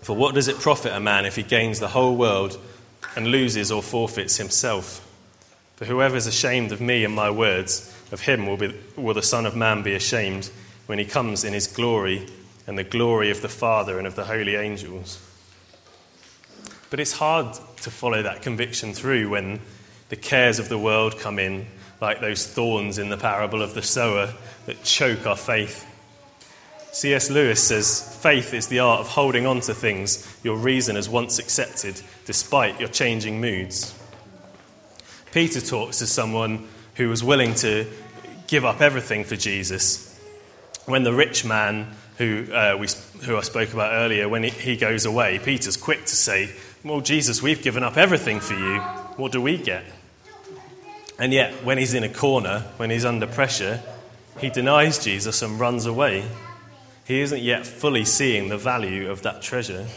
For 0.02 0.16
what 0.16 0.34
does 0.34 0.48
it 0.48 0.58
profit 0.58 0.92
a 0.92 1.00
man 1.00 1.28
if 1.28 1.36
he 1.36 1.44
gains 1.44 1.80
the 1.80 1.88
whole 1.88 2.18
world 2.18 2.60
and 3.16 3.28
loses 3.28 3.72
or 3.72 3.84
forfeits 3.84 4.38
himself? 4.38 5.06
For 5.80 5.86
whoever 5.86 6.18
is 6.18 6.28
ashamed 6.28 6.74
of 6.74 6.82
me 6.82 7.06
and 7.06 7.15
my 7.15 7.32
words, 7.32 7.96
of 8.12 8.20
him 8.20 8.46
will, 8.46 8.58
be, 8.58 8.78
will 8.98 9.13
the 9.13 9.24
Son 9.24 9.46
of 9.46 9.56
Man 9.56 9.82
be 9.82 9.94
ashamed 9.94 10.50
when 10.88 11.00
he 11.00 11.06
comes 11.06 11.46
in 11.46 11.54
his 11.54 11.68
glory 11.68 12.28
and 12.68 12.78
the 12.78 12.84
glory 12.84 13.32
of 13.32 13.42
the 13.42 13.48
Father 13.48 13.98
and 13.98 14.06
of 14.06 14.15
the 14.15 14.26
holy 14.26 14.56
angels. 14.56 15.26
But 16.89 17.00
it's 17.00 17.13
hard 17.13 17.54
to 17.78 17.89
follow 17.89 18.22
that 18.24 18.42
conviction 18.42 18.92
through 18.94 19.30
when 19.30 19.62
the 20.10 20.18
cares 20.18 20.60
of 20.60 20.68
the 20.68 20.78
world 20.78 21.18
come 21.18 21.39
in, 21.39 21.65
like 22.02 22.20
those 22.20 22.46
thorns 22.46 22.98
in 22.98 23.08
the 23.08 23.15
parable 23.15 23.62
of 23.62 23.74
the 23.74 23.82
sower 23.82 24.34
that 24.65 24.84
choke 24.84 25.26
our 25.26 25.38
faith 25.38 25.86
C.S. 26.92 27.30
Lewis 27.30 27.63
says 27.63 28.18
faith 28.22 28.54
is 28.54 28.68
the 28.68 28.80
art 28.80 29.00
of 29.00 29.08
holding 29.08 29.46
on 29.46 29.60
to 29.62 29.74
things 29.76 30.28
your 30.44 30.58
reason 30.58 30.96
has 30.96 31.08
once 31.08 31.38
accepted, 31.38 32.02
despite 32.26 32.80
your 32.80 32.89
changing 32.89 33.39
moods. 33.39 33.99
Peter 35.32 35.62
talks 35.62 36.00
to 36.00 36.08
someone 36.08 36.68
who 36.96 37.10
was 37.10 37.24
willing 37.24 37.56
to 37.56 37.88
give 38.48 38.65
up 38.65 38.82
everything 38.82 39.24
for 39.24 39.36
Jesus. 39.36 40.06
When 40.86 41.04
the 41.04 41.13
rich 41.13 41.46
man 41.46 41.88
who, 42.18 42.48
uh, 42.52 42.76
we, 42.80 42.88
who 43.26 43.38
I 43.38 43.42
spoke 43.42 43.74
about 43.74 43.94
earlier, 43.94 44.28
when 44.28 44.44
he, 44.44 44.50
he 44.50 44.76
goes 44.76 45.06
away, 45.06 45.39
Peter's 45.39 45.78
quick 45.78 46.02
to 46.02 46.15
say, 46.15 46.50
Well, 46.84 47.02
Jesus, 47.02 47.42
we've 47.42 47.62
given 47.62 47.84
up 47.84 47.96
everything 47.96 48.39
for 48.39 48.56
you. 48.56 48.80
What 49.18 49.32
do 49.32 49.42
we 49.42 49.58
get? 49.58 49.86
And 51.20 51.34
yet, 51.34 51.63
when 51.63 51.78
he's 51.78 51.94
in 51.94 52.04
a 52.04 52.10
corner, 52.10 52.65
when 52.78 52.89
he's 52.89 53.06
under 53.06 53.28
pressure, 53.28 53.82
he 54.39 54.50
denies 54.50 55.04
Jesus 55.04 55.42
and 55.42 55.60
runs 55.60 55.86
away. 55.86 56.24
He 57.06 57.22
isn't 57.22 57.42
yet 57.42 57.68
fully 57.68 58.06
seeing 58.06 58.50
the 58.50 58.58
value 58.58 59.12
of 59.12 59.24
that 59.24 59.42
treasure. 59.42 59.88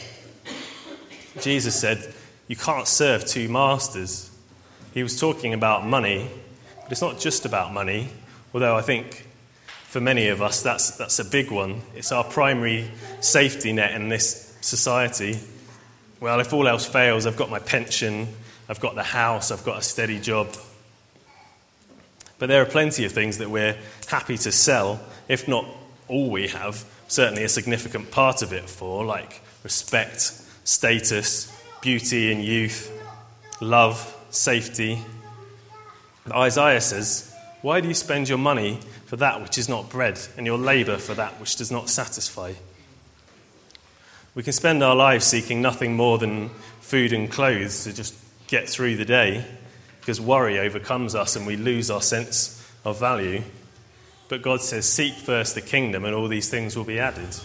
Jesus 1.41 1.79
said, 1.79 2.13
You 2.49 2.57
can't 2.57 2.89
serve 2.89 3.25
two 3.25 3.49
masters. 3.49 4.32
He 4.93 5.03
was 5.03 5.19
talking 5.19 5.55
about 5.55 5.87
money, 5.87 6.29
but 6.83 6.93
it's 6.93 7.01
not 7.01 7.19
just 7.19 7.47
about 7.47 7.73
money, 7.73 8.09
although 8.53 8.77
I 8.77 8.83
think 8.83 9.27
for 9.85 10.01
many 10.01 10.29
of 10.29 10.43
us 10.43 10.63
that's, 10.63 10.93
that's 10.93 11.19
a 11.19 11.25
big 11.25 11.51
one. 11.51 11.81
It's 11.95 12.13
our 12.13 12.25
primary 12.25 12.91
safety 13.21 13.73
net 13.73 13.93
in 13.93 14.09
this 14.09 14.57
society. 14.61 15.39
Well, 16.21 16.41
if 16.41 16.53
all 16.53 16.69
else 16.69 16.87
fails, 16.87 17.27
I've 17.27 17.37
got 17.37 17.51
my 17.51 17.59
pension, 17.59 18.29
I've 18.69 18.81
got 18.81 18.95
the 18.95 19.03
house, 19.03 19.51
I've 19.51 19.65
got 19.65 19.79
a 19.79 19.83
steady 19.83 20.21
job. 20.21 20.55
But 22.39 22.49
there 22.49 22.61
are 22.61 22.67
plenty 22.67 23.05
of 23.05 23.13
things 23.13 23.39
that 23.39 23.51
we're 23.51 23.77
happy 24.09 24.37
to 24.37 24.53
sell, 24.53 25.01
if 25.29 25.49
not 25.49 25.65
all 26.09 26.31
we 26.31 26.49
have, 26.49 26.85
certainly 27.09 27.45
a 27.45 27.49
significant 27.49 28.11
part 28.11 28.43
of 28.43 28.53
it 28.53 28.69
for, 28.69 29.05
like 29.05 29.41
respect, 29.63 30.21
status, 30.65 31.51
beauty 31.81 32.31
and 32.33 32.45
youth, 32.45 32.91
love, 33.61 34.19
safety. 34.33 34.99
Isaiah 36.31 36.81
says, 36.81 37.33
Why 37.61 37.81
do 37.81 37.87
you 37.87 37.95
spend 37.95 38.29
your 38.29 38.39
money 38.39 38.81
for 39.07 39.17
that 39.17 39.41
which 39.41 39.59
is 39.59 39.69
not 39.69 39.91
bread, 39.91 40.19
and 40.37 40.47
your 40.47 40.59
labor 40.59 40.97
for 40.97 41.15
that 41.15 41.39
which 41.39 41.57
does 41.57 41.71
not 41.71 41.89
satisfy? 41.89 42.55
We 44.35 44.43
can 44.43 44.53
spend 44.53 44.83
our 44.83 44.97
lives 44.97 45.27
seeking 45.27 45.61
nothing 45.61 45.95
more 45.95 46.19
than 46.19 46.49
food 46.81 47.13
and 47.13 47.31
clothes 47.31 47.85
to 47.85 47.93
just 47.93 48.15
get 48.47 48.69
through 48.69 48.97
the 48.97 49.05
day 49.05 49.45
because 50.01 50.21
worry 50.21 50.59
overcomes 50.59 51.15
us 51.15 51.37
and 51.37 51.47
we 51.47 51.57
lose 51.57 51.91
our 51.91 52.03
sense 52.03 52.67
of 52.85 52.99
value. 52.99 53.43
But 54.29 54.43
God 54.43 54.63
says, 54.63 54.89
Seek 54.89 55.15
first 55.15 55.55
the 55.55 55.61
kingdom, 55.61 56.05
and 56.05 56.15
all 56.15 56.29
these 56.29 56.49
things 56.49 56.75
will 56.75 56.85
be 56.85 56.99
added. 56.99 57.37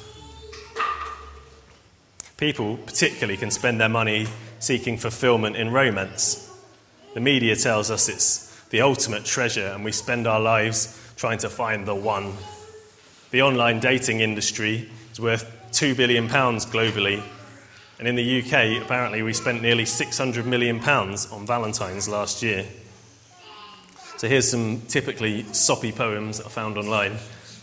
People, 2.37 2.77
particularly, 2.77 3.35
can 3.35 3.51
spend 3.51 3.81
their 3.81 3.89
money 3.89 4.27
seeking 4.59 4.97
fulfillment 4.97 5.57
in 5.57 5.71
romance. 5.71 6.46
The 7.17 7.21
media 7.21 7.55
tells 7.55 7.89
us 7.89 8.09
it's 8.09 8.63
the 8.69 8.81
ultimate 8.81 9.25
treasure, 9.25 9.71
and 9.73 9.83
we 9.83 9.91
spend 9.91 10.27
our 10.27 10.39
lives 10.39 10.95
trying 11.15 11.39
to 11.39 11.49
find 11.49 11.83
the 11.83 11.95
one. 11.95 12.31
The 13.31 13.41
online 13.41 13.79
dating 13.79 14.19
industry 14.19 14.87
is 15.11 15.19
worth 15.19 15.51
2 15.71 15.95
billion 15.95 16.29
pounds 16.29 16.63
globally. 16.63 17.23
And 17.97 18.07
in 18.07 18.13
the 18.13 18.43
UK, 18.43 18.83
apparently, 18.83 19.23
we 19.23 19.33
spent 19.33 19.63
nearly 19.63 19.83
600 19.83 20.45
million 20.45 20.79
pounds 20.79 21.25
on 21.31 21.47
Valentine's 21.47 22.07
last 22.07 22.43
year. 22.43 22.67
So 24.17 24.27
here's 24.27 24.51
some 24.51 24.81
typically 24.81 25.41
soppy 25.53 25.91
poems 25.91 26.39
I 26.39 26.49
found 26.49 26.77
online, 26.77 27.13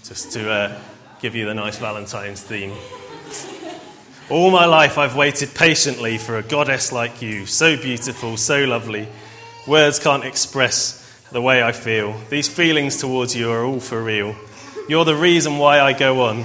just 0.03 0.33
to 0.33 0.51
uh, 0.51 0.81
give 1.21 1.37
you 1.37 1.47
the 1.47 1.55
nice 1.55 1.79
Valentine's 1.79 2.43
theme. 2.43 2.73
All 4.31 4.51
my 4.51 4.65
life 4.65 4.99
I've 4.99 5.15
waited 5.15 5.55
patiently 5.55 6.19
for 6.19 6.39
a 6.39 6.43
goddess 6.43 6.91
like 6.91 7.23
you, 7.23 7.47
so 7.47 7.77
beautiful, 7.77 8.37
so 8.37 8.65
lovely. 8.65 9.07
Words 9.67 9.99
can't 9.99 10.25
express 10.25 11.01
the 11.33 11.41
way 11.41 11.63
I 11.63 11.73
feel. 11.73 12.15
These 12.29 12.49
feelings 12.49 12.99
towards 12.99 13.35
you 13.35 13.51
are 13.51 13.65
all 13.65 13.81
for 13.81 14.03
real. 14.03 14.37
You're 14.89 15.05
the 15.05 15.17
reason 15.17 15.59
why 15.59 15.81
I 15.81 15.93
go 15.93 16.23
on. 16.23 16.45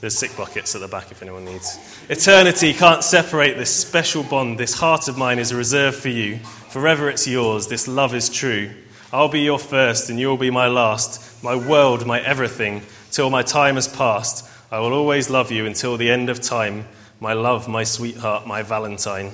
There's 0.00 0.16
sick 0.16 0.36
buckets 0.36 0.74
at 0.74 0.80
the 0.80 0.88
back 0.88 1.10
if 1.10 1.22
anyone 1.22 1.46
needs. 1.46 1.78
Eternity 2.08 2.72
can't 2.72 3.02
separate 3.02 3.56
this 3.56 3.74
special 3.74 4.22
bond. 4.22 4.58
This 4.58 4.74
heart 4.74 5.08
of 5.08 5.16
mine 5.16 5.38
is 5.38 5.54
reserved 5.54 5.96
for 5.96 6.10
you. 6.10 6.38
Forever 6.68 7.08
it's 7.08 7.26
yours. 7.26 7.68
This 7.68 7.88
love 7.88 8.14
is 8.14 8.28
true. 8.28 8.70
I'll 9.12 9.28
be 9.28 9.40
your 9.40 9.58
first 9.58 10.10
and 10.10 10.20
you'll 10.20 10.36
be 10.36 10.50
my 10.50 10.68
last, 10.68 11.42
my 11.42 11.56
world, 11.56 12.06
my 12.06 12.20
everything, 12.20 12.82
till 13.10 13.30
my 13.30 13.42
time 13.42 13.76
has 13.76 13.88
passed. 13.88 14.48
I 14.70 14.80
will 14.80 14.92
always 14.92 15.30
love 15.30 15.50
you 15.50 15.64
until 15.64 15.96
the 15.96 16.10
end 16.10 16.28
of 16.28 16.40
time 16.40 16.84
my 17.20 17.32
love, 17.32 17.66
my 17.66 17.82
sweetheart, 17.82 18.46
my 18.46 18.62
Valentine. 18.62 19.32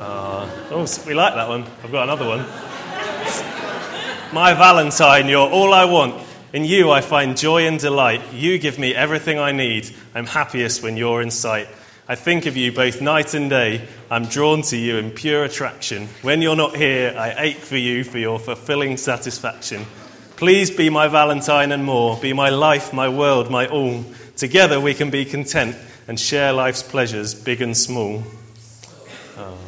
Uh, 0.00 0.48
oh, 0.70 0.86
we 1.06 1.12
like 1.12 1.34
that 1.34 1.46
one. 1.46 1.62
I've 1.84 1.92
got 1.92 2.04
another 2.04 2.26
one. 2.26 2.38
my 4.32 4.54
Valentine, 4.54 5.28
you're 5.28 5.46
all 5.46 5.74
I 5.74 5.84
want. 5.84 6.26
In 6.54 6.64
you 6.64 6.90
I 6.90 7.02
find 7.02 7.36
joy 7.36 7.66
and 7.66 7.78
delight. 7.78 8.22
You 8.32 8.58
give 8.58 8.78
me 8.78 8.94
everything 8.94 9.38
I 9.38 9.52
need. 9.52 9.94
I'm 10.14 10.24
happiest 10.24 10.82
when 10.82 10.96
you're 10.96 11.20
in 11.20 11.30
sight. 11.30 11.68
I 12.08 12.14
think 12.14 12.46
of 12.46 12.56
you 12.56 12.72
both 12.72 13.02
night 13.02 13.34
and 13.34 13.50
day. 13.50 13.86
I'm 14.10 14.24
drawn 14.24 14.62
to 14.62 14.76
you 14.78 14.96
in 14.96 15.10
pure 15.10 15.44
attraction. 15.44 16.08
When 16.22 16.40
you're 16.40 16.56
not 16.56 16.74
here, 16.74 17.14
I 17.14 17.34
ache 17.36 17.58
for 17.58 17.76
you 17.76 18.02
for 18.02 18.16
your 18.16 18.38
fulfilling 18.38 18.96
satisfaction. 18.96 19.84
Please 20.36 20.70
be 20.70 20.88
my 20.88 21.08
Valentine 21.08 21.72
and 21.72 21.84
more. 21.84 22.16
Be 22.16 22.32
my 22.32 22.48
life, 22.48 22.94
my 22.94 23.10
world, 23.10 23.50
my 23.50 23.66
all. 23.66 24.06
Together 24.34 24.80
we 24.80 24.94
can 24.94 25.10
be 25.10 25.26
content 25.26 25.76
and 26.08 26.18
share 26.18 26.54
life's 26.54 26.82
pleasures, 26.82 27.34
big 27.34 27.60
and 27.60 27.76
small. 27.76 28.24
Oh, 29.36 29.58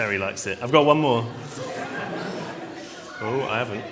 Terry 0.00 0.16
likes 0.16 0.46
it. 0.46 0.62
I've 0.62 0.72
got 0.72 0.86
one 0.86 0.98
more. 0.98 1.26
Oh, 3.20 3.46
I 3.50 3.58
haven't. 3.58 3.84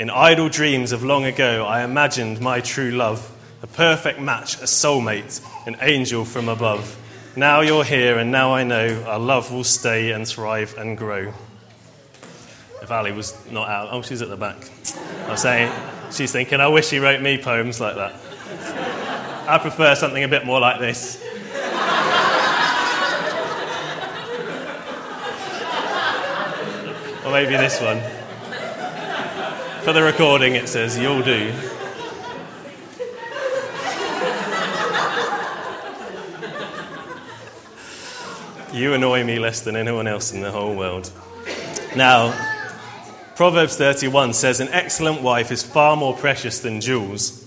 In 0.00 0.10
idle 0.10 0.48
dreams 0.48 0.90
of 0.90 1.04
long 1.04 1.24
ago, 1.24 1.64
I 1.64 1.84
imagined 1.84 2.40
my 2.40 2.60
true 2.60 2.90
love, 2.90 3.30
a 3.62 3.68
perfect 3.68 4.18
match, 4.18 4.56
a 4.56 4.64
soulmate, 4.64 5.40
an 5.68 5.76
angel 5.80 6.24
from 6.24 6.48
above. 6.48 6.98
Now 7.36 7.60
you're 7.60 7.84
here, 7.84 8.18
and 8.18 8.32
now 8.32 8.52
I 8.52 8.64
know 8.64 9.04
our 9.06 9.20
love 9.20 9.52
will 9.52 9.62
stay 9.62 10.10
and 10.10 10.26
thrive 10.26 10.76
and 10.76 10.98
grow. 10.98 11.32
If 12.82 12.90
Ali 12.90 13.12
was 13.12 13.38
not 13.52 13.68
out, 13.68 13.90
oh, 13.92 14.02
she's 14.02 14.20
at 14.20 14.30
the 14.30 14.36
back. 14.36 14.68
I 15.26 15.30
was 15.30 15.42
saying, 15.42 15.72
she's 16.10 16.32
thinking, 16.32 16.60
I 16.60 16.66
wish 16.66 16.90
he 16.90 16.98
wrote 16.98 17.22
me 17.22 17.38
poems 17.38 17.80
like 17.80 17.94
that. 17.94 18.16
I 19.48 19.58
prefer 19.58 19.94
something 19.94 20.24
a 20.24 20.28
bit 20.28 20.44
more 20.44 20.58
like 20.58 20.80
this. 20.80 21.22
Or 27.28 27.32
maybe 27.32 27.56
this 27.56 27.78
one. 27.80 28.00
For 29.82 29.92
the 29.92 30.02
recording, 30.02 30.54
it 30.54 30.68
says, 30.68 30.96
You'll 30.96 31.22
do. 31.22 31.52
You 38.72 38.94
annoy 38.94 39.24
me 39.24 39.38
less 39.38 39.60
than 39.60 39.76
anyone 39.76 40.06
else 40.06 40.32
in 40.32 40.40
the 40.40 40.50
whole 40.50 40.74
world. 40.74 41.10
Now, 41.94 42.32
Proverbs 43.36 43.76
31 43.76 44.32
says, 44.32 44.60
An 44.60 44.68
excellent 44.68 45.20
wife 45.20 45.52
is 45.52 45.62
far 45.62 45.96
more 45.96 46.16
precious 46.16 46.60
than 46.60 46.80
jewels 46.80 47.44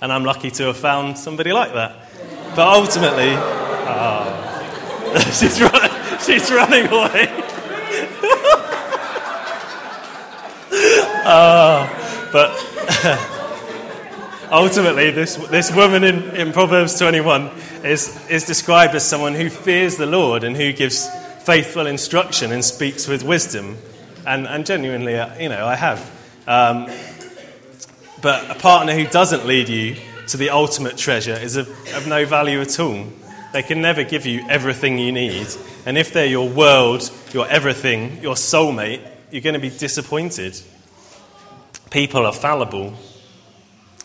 and 0.00 0.12
I'm 0.12 0.24
lucky 0.24 0.50
to 0.52 0.66
have 0.66 0.76
found 0.76 1.18
somebody 1.18 1.52
like 1.52 1.72
that. 1.72 2.08
But 2.54 2.68
ultimately, 2.68 3.32
oh, 3.34 5.14
she's, 5.32 5.60
run, 5.60 6.20
she's 6.20 6.50
running 6.52 6.86
away. 6.86 7.57
Oh, 11.28 12.28
but 12.32 12.48
ultimately, 14.50 15.10
this, 15.10 15.36
this 15.48 15.74
woman 15.74 16.04
in, 16.04 16.36
in 16.36 16.52
Proverbs 16.52 16.98
21 16.98 17.50
is, 17.84 18.28
is 18.28 18.44
described 18.44 18.94
as 18.94 19.06
someone 19.06 19.34
who 19.34 19.50
fears 19.50 19.96
the 19.96 20.06
Lord 20.06 20.44
and 20.44 20.56
who 20.56 20.72
gives 20.72 21.08
faithful 21.44 21.86
instruction 21.86 22.52
and 22.52 22.64
speaks 22.64 23.06
with 23.06 23.22
wisdom. 23.22 23.76
And, 24.26 24.46
and 24.46 24.66
genuinely, 24.66 25.16
uh, 25.16 25.38
you 25.38 25.48
know, 25.48 25.66
I 25.66 25.76
have. 25.76 25.98
Um, 26.46 26.90
but 28.20 28.50
a 28.50 28.58
partner 28.58 28.94
who 28.94 29.06
doesn't 29.06 29.46
lead 29.46 29.68
you 29.68 29.96
to 30.28 30.36
the 30.36 30.50
ultimate 30.50 30.96
treasure 30.96 31.34
is 31.34 31.56
of, 31.56 31.68
of 31.94 32.06
no 32.06 32.26
value 32.26 32.60
at 32.60 32.78
all. 32.80 33.06
They 33.52 33.62
can 33.62 33.80
never 33.80 34.04
give 34.04 34.26
you 34.26 34.46
everything 34.48 34.98
you 34.98 35.12
need. 35.12 35.46
And 35.86 35.96
if 35.96 36.12
they're 36.12 36.26
your 36.26 36.48
world, 36.48 37.10
your 37.32 37.46
everything, 37.48 38.22
your 38.22 38.34
soulmate, 38.34 39.00
you're 39.30 39.42
going 39.42 39.54
to 39.54 39.60
be 39.60 39.70
disappointed. 39.70 40.60
People 41.90 42.26
are 42.26 42.34
fallible. 42.34 42.92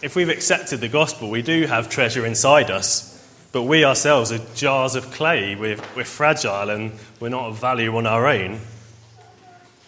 If 0.02 0.16
we've 0.16 0.30
accepted 0.30 0.80
the 0.80 0.88
gospel, 0.88 1.30
we 1.30 1.42
do 1.42 1.66
have 1.66 1.90
treasure 1.90 2.26
inside 2.26 2.72
us, 2.72 3.10
but 3.52 3.64
we 3.64 3.84
ourselves 3.84 4.32
are 4.32 4.40
jars 4.56 4.96
of 4.96 5.12
clay. 5.12 5.56
We're, 5.56 5.80
we're 5.94 6.06
fragile 6.06 6.70
and 6.70 6.94
we're 7.20 7.30
not 7.30 7.50
of 7.50 7.60
value 7.60 7.96
on 7.98 8.08
our 8.08 8.26
own. 8.26 8.62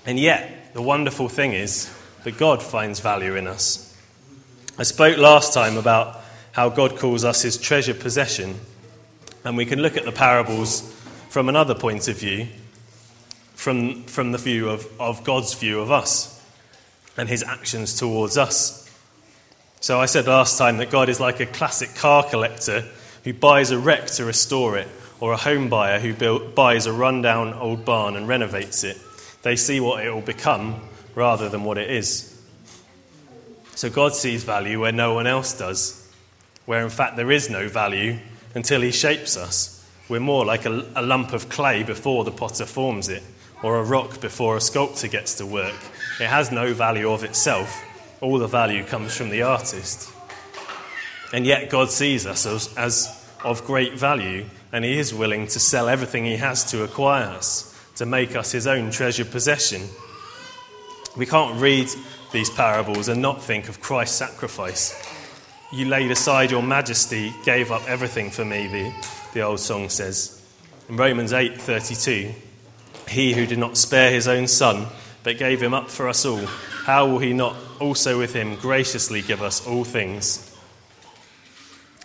And 0.05 0.19
yet, 0.19 0.73
the 0.73 0.81
wonderful 0.81 1.29
thing 1.29 1.53
is 1.53 1.89
that 2.25 2.37
God 2.37 2.61
finds 2.61 2.99
value 2.99 3.35
in 3.35 3.47
us. 3.47 3.97
I 4.77 4.83
spoke 4.83 5.17
last 5.17 5.53
time 5.53 5.77
about 5.77 6.19
how 6.51 6.67
God 6.67 6.97
calls 6.97 7.23
us 7.23 7.43
his 7.43 7.57
treasure 7.57 7.93
possession, 7.93 8.55
and 9.45 9.55
we 9.55 9.65
can 9.65 9.79
look 9.81 9.95
at 9.95 10.03
the 10.03 10.11
parables 10.11 10.81
from 11.29 11.47
another 11.47 11.75
point 11.75 12.09
of 12.09 12.17
view, 12.17 12.47
from, 13.53 14.03
from 14.03 14.33
the 14.33 14.37
view 14.37 14.67
of, 14.67 14.85
of 14.99 15.23
God's 15.23 15.53
view 15.53 15.79
of 15.79 15.91
us 15.91 16.34
and 17.17 17.29
his 17.29 17.43
actions 17.43 17.97
towards 17.97 18.37
us. 18.37 18.81
So 19.79 19.99
I 19.99 20.05
said 20.05 20.27
last 20.27 20.57
time 20.57 20.77
that 20.77 20.89
God 20.89 21.09
is 21.09 21.19
like 21.19 21.39
a 21.39 21.45
classic 21.45 21.95
car 21.95 22.23
collector 22.23 22.83
who 23.23 23.33
buys 23.33 23.71
a 23.71 23.77
wreck 23.79 24.07
to 24.07 24.25
restore 24.25 24.77
it, 24.77 24.87
or 25.19 25.33
a 25.33 25.37
home 25.37 25.69
buyer 25.69 25.99
who 25.99 26.13
build, 26.13 26.55
buys 26.55 26.85
a 26.85 26.93
rundown 26.93 27.53
old 27.53 27.85
barn 27.85 28.15
and 28.15 28.27
renovates 28.27 28.83
it. 28.83 28.99
They 29.43 29.55
see 29.55 29.79
what 29.79 30.05
it 30.05 30.13
will 30.13 30.21
become 30.21 30.81
rather 31.15 31.49
than 31.49 31.63
what 31.63 31.77
it 31.77 31.89
is. 31.89 32.31
So 33.75 33.89
God 33.89 34.15
sees 34.15 34.43
value 34.43 34.79
where 34.79 34.91
no 34.91 35.13
one 35.13 35.27
else 35.27 35.57
does, 35.57 36.11
where 36.65 36.83
in 36.83 36.89
fact 36.89 37.15
there 37.15 37.31
is 37.31 37.49
no 37.49 37.67
value 37.67 38.19
until 38.53 38.81
He 38.81 38.91
shapes 38.91 39.37
us. 39.37 39.85
We're 40.07 40.19
more 40.19 40.45
like 40.45 40.65
a, 40.65 40.85
a 40.95 41.01
lump 41.01 41.33
of 41.33 41.49
clay 41.49 41.83
before 41.83 42.23
the 42.23 42.31
potter 42.31 42.65
forms 42.65 43.09
it, 43.09 43.23
or 43.63 43.79
a 43.79 43.83
rock 43.83 44.21
before 44.21 44.55
a 44.57 44.61
sculptor 44.61 45.07
gets 45.07 45.35
to 45.35 45.45
work. 45.45 45.75
It 46.19 46.27
has 46.27 46.51
no 46.51 46.73
value 46.73 47.11
of 47.11 47.23
itself. 47.23 47.83
All 48.21 48.37
the 48.37 48.47
value 48.47 48.83
comes 48.83 49.15
from 49.15 49.29
the 49.29 49.41
artist. 49.41 50.11
And 51.33 51.45
yet 51.45 51.69
God 51.69 51.91
sees 51.91 52.25
us 52.25 52.45
as, 52.45 52.73
as 52.77 53.29
of 53.43 53.65
great 53.65 53.93
value, 53.93 54.45
and 54.71 54.85
He 54.85 54.97
is 54.97 55.13
willing 55.13 55.47
to 55.47 55.59
sell 55.59 55.89
everything 55.89 56.23
He 56.23 56.37
has 56.37 56.69
to 56.71 56.83
acquire 56.83 57.25
us, 57.25 57.77
to 57.95 58.05
make 58.05 58.35
us 58.35 58.51
His 58.51 58.65
own 58.67 58.91
treasured 58.91 59.31
possession. 59.31 59.81
We 61.17 61.25
can't 61.25 61.59
read 61.59 61.89
these 62.31 62.49
parables 62.49 63.07
and 63.09 63.21
not 63.21 63.43
think 63.43 63.67
of 63.67 63.81
Christ's 63.81 64.17
sacrifice. 64.17 64.93
You 65.71 65.85
laid 65.85 66.11
aside 66.11 66.51
your 66.51 66.63
majesty, 66.63 67.33
gave 67.43 67.71
up 67.71 67.87
everything 67.89 68.31
for 68.31 68.45
me, 68.45 68.67
the, 68.67 68.93
the 69.33 69.41
old 69.41 69.59
song 69.59 69.89
says. 69.89 70.41
In 70.87 70.97
Romans 70.97 71.33
8:32, 71.33 72.33
he 73.09 73.33
who 73.33 73.45
did 73.45 73.59
not 73.59 73.77
spare 73.77 74.11
his 74.11 74.27
own 74.27 74.47
son, 74.47 74.87
but 75.25 75.39
gave 75.39 75.59
him 75.59 75.73
up 75.73 75.89
for 75.89 76.07
us 76.07 76.23
all, 76.23 76.45
how 76.85 77.07
will 77.07 77.17
he 77.17 77.33
not 77.33 77.55
also 77.79 78.19
with 78.19 78.31
him 78.31 78.55
graciously 78.57 79.23
give 79.23 79.41
us 79.41 79.65
all 79.65 79.83
things? 79.83 80.55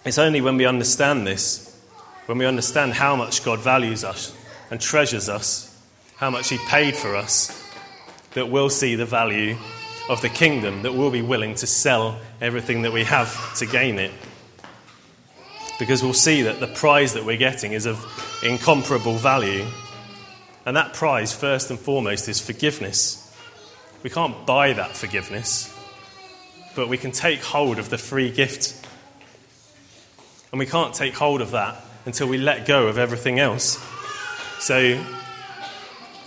It's 0.06 0.16
only 0.16 0.40
when 0.40 0.56
we 0.56 0.64
understand 0.64 1.26
this, 1.26 1.78
when 2.24 2.38
we 2.38 2.46
understand 2.46 2.94
how 2.94 3.16
much 3.16 3.44
God 3.44 3.58
values 3.58 4.04
us 4.04 4.34
and 4.70 4.80
treasures 4.80 5.28
us, 5.28 5.78
how 6.16 6.30
much 6.30 6.48
he 6.48 6.56
paid 6.68 6.96
for 6.96 7.14
us, 7.14 7.62
that 8.32 8.48
we'll 8.48 8.70
see 8.70 8.94
the 8.94 9.04
value 9.04 9.54
of 10.08 10.22
the 10.22 10.30
kingdom 10.30 10.80
that 10.80 10.94
we'll 10.94 11.10
be 11.10 11.20
willing 11.20 11.54
to 11.56 11.66
sell 11.66 12.18
everything 12.40 12.80
that 12.82 12.92
we 12.92 13.04
have 13.04 13.54
to 13.56 13.66
gain 13.66 13.98
it. 13.98 14.12
Because 15.78 16.02
we'll 16.02 16.14
see 16.14 16.40
that 16.42 16.58
the 16.58 16.68
prize 16.68 17.12
that 17.12 17.26
we're 17.26 17.36
getting 17.36 17.72
is 17.72 17.84
of 17.84 18.02
incomparable 18.42 19.16
value. 19.18 19.66
And 20.66 20.76
that 20.76 20.94
prize, 20.94 21.32
first 21.32 21.70
and 21.70 21.78
foremost, 21.78 22.28
is 22.28 22.40
forgiveness. 22.40 23.34
We 24.02 24.10
can't 24.10 24.46
buy 24.46 24.72
that 24.74 24.96
forgiveness, 24.96 25.74
but 26.74 26.88
we 26.88 26.98
can 26.98 27.12
take 27.12 27.42
hold 27.42 27.78
of 27.78 27.90
the 27.90 27.98
free 27.98 28.30
gift 28.30 28.80
And 30.52 30.58
we 30.58 30.66
can't 30.66 30.94
take 30.94 31.14
hold 31.14 31.40
of 31.40 31.52
that 31.52 31.76
until 32.06 32.26
we 32.28 32.36
let 32.36 32.66
go 32.66 32.88
of 32.88 32.98
everything 32.98 33.38
else. 33.38 33.78
So 34.58 35.04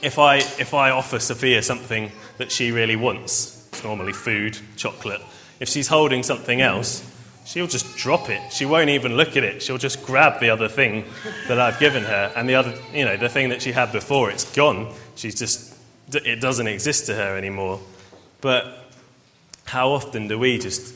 if 0.02 0.18
I, 0.18 0.38
if 0.38 0.74
I 0.74 0.92
offer 0.92 1.20
Sophia 1.20 1.62
something 1.62 2.12
that 2.38 2.52
she 2.52 2.72
really 2.72 2.96
wants, 2.96 3.68
it's 3.72 3.84
normally 3.84 4.14
food, 4.14 4.58
chocolate, 4.78 5.22
if 5.60 5.68
she's 5.68 5.88
holding 5.88 6.24
something 6.24 6.62
else, 6.62 7.04
she'll 7.46 7.68
just 7.68 7.98
drop 7.98 8.30
it. 8.30 8.42
She 8.52 8.66
won't 8.66 8.90
even 8.90 9.16
look 9.16 9.36
at 9.38 9.44
it. 9.44 9.62
She'll 9.62 9.78
just 9.78 10.04
grab 10.06 10.40
the 10.40 10.50
other 10.50 10.68
thing 10.68 11.06
that 11.48 11.60
I've 11.60 11.80
given 11.80 12.04
her, 12.04 12.32
and 12.36 12.48
the 12.48 12.56
other, 12.56 12.78
you 12.94 13.06
know, 13.06 13.18
the 13.18 13.30
thing 13.30 13.50
that 13.50 13.62
she 13.62 13.72
had 13.72 13.92
before, 13.92 14.32
it's 14.32 14.52
gone. 14.56 14.94
She's 15.16 15.36
just, 15.36 15.76
it 16.14 16.42
doesn't 16.42 16.68
exist 16.68 17.08
to 17.08 17.16
her 17.16 17.38
anymore. 17.38 17.80
But 18.42 18.92
how 19.66 19.92
often 19.92 20.28
do 20.28 20.38
we 20.38 20.58
just 20.58 20.94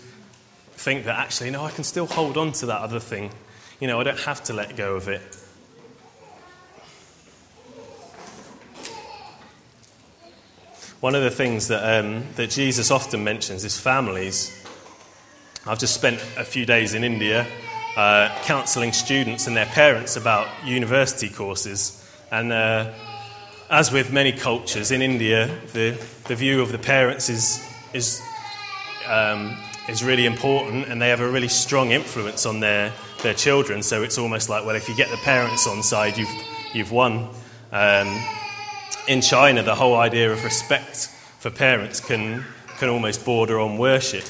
think 0.74 1.06
that 1.06 1.18
actually, 1.18 1.50
no, 1.52 1.64
I 1.64 1.72
can 1.72 1.84
still 1.84 2.06
hold 2.06 2.38
on 2.38 2.52
to 2.54 2.68
that 2.68 2.82
other 2.82 3.00
thing? 3.00 3.32
You 3.80 3.88
know, 3.88 4.00
I 4.00 4.04
don't 4.04 4.20
have 4.20 4.44
to 4.46 4.54
let 4.54 4.76
go 4.76 4.96
of 4.96 5.08
it. 5.08 5.22
One 11.00 11.14
of 11.14 11.22
the 11.22 11.30
things 11.30 11.68
that, 11.68 12.00
um, 12.00 12.26
that 12.38 12.50
Jesus 12.50 12.90
often 12.90 13.24
mentions 13.24 13.64
is 13.64 13.80
families. 13.80 14.67
I've 15.68 15.80
just 15.80 15.94
spent 15.94 16.24
a 16.38 16.46
few 16.46 16.66
days 16.66 16.94
in 16.94 17.04
India 17.04 17.46
uh, 17.98 18.30
counselling 18.44 18.94
students 18.94 19.48
and 19.48 19.58
their 19.58 19.66
parents 19.66 20.16
about 20.16 20.48
university 20.66 21.28
courses. 21.28 22.10
And 22.32 22.54
uh, 22.54 22.94
as 23.70 23.92
with 23.92 24.14
many 24.14 24.32
cultures 24.32 24.92
in 24.92 25.02
India, 25.02 25.48
the, 25.74 26.02
the 26.30 26.36
view 26.36 26.62
of 26.62 26.72
the 26.72 26.78
parents 26.78 27.28
is, 27.28 27.62
is, 27.94 28.22
um, 29.08 29.58
is 29.90 30.06
really 30.06 30.26
important 30.26 30.88
and 30.88 31.02
they 31.02 31.10
have 31.10 31.20
a 31.20 31.30
really 31.30 31.50
strong 31.50 31.92
influence 31.92 32.46
on 32.46 32.62
their, 32.62 32.94
their 33.22 33.34
children. 33.34 33.84
So 33.84 34.04
it's 34.04 34.18
almost 34.18 34.48
like, 34.48 34.66
well, 34.66 34.76
if 34.78 34.88
you 34.88 34.96
get 34.96 35.10
the 35.10 35.18
parents 35.18 35.68
on 35.68 35.84
side, 35.84 36.18
you've, 36.18 36.46
you've 36.74 36.94
won. 36.94 37.28
Um, 37.74 38.24
in 39.10 39.20
China, 39.20 39.64
the 39.64 39.76
whole 39.76 39.98
idea 39.98 40.32
of 40.32 40.46
respect 40.46 41.10
for 41.40 41.50
parents 41.50 42.00
can, 42.00 42.46
can 42.78 42.88
almost 42.88 43.26
border 43.26 43.60
on 43.60 43.78
worship. 43.78 44.24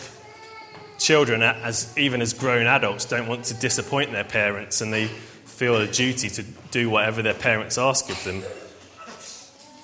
Children, 0.97 1.43
as, 1.43 1.95
even 1.97 2.21
as 2.21 2.33
grown 2.33 2.65
adults, 2.65 3.05
don't 3.05 3.27
want 3.27 3.45
to 3.45 3.53
disappoint 3.53 4.11
their 4.11 4.23
parents 4.23 4.81
and 4.81 4.91
they 4.91 5.07
feel 5.07 5.75
a 5.77 5.87
duty 5.87 6.29
to 6.29 6.43
do 6.71 6.89
whatever 6.89 7.21
their 7.21 7.33
parents 7.33 7.77
ask 7.77 8.09
of 8.09 8.23
them. 8.23 8.43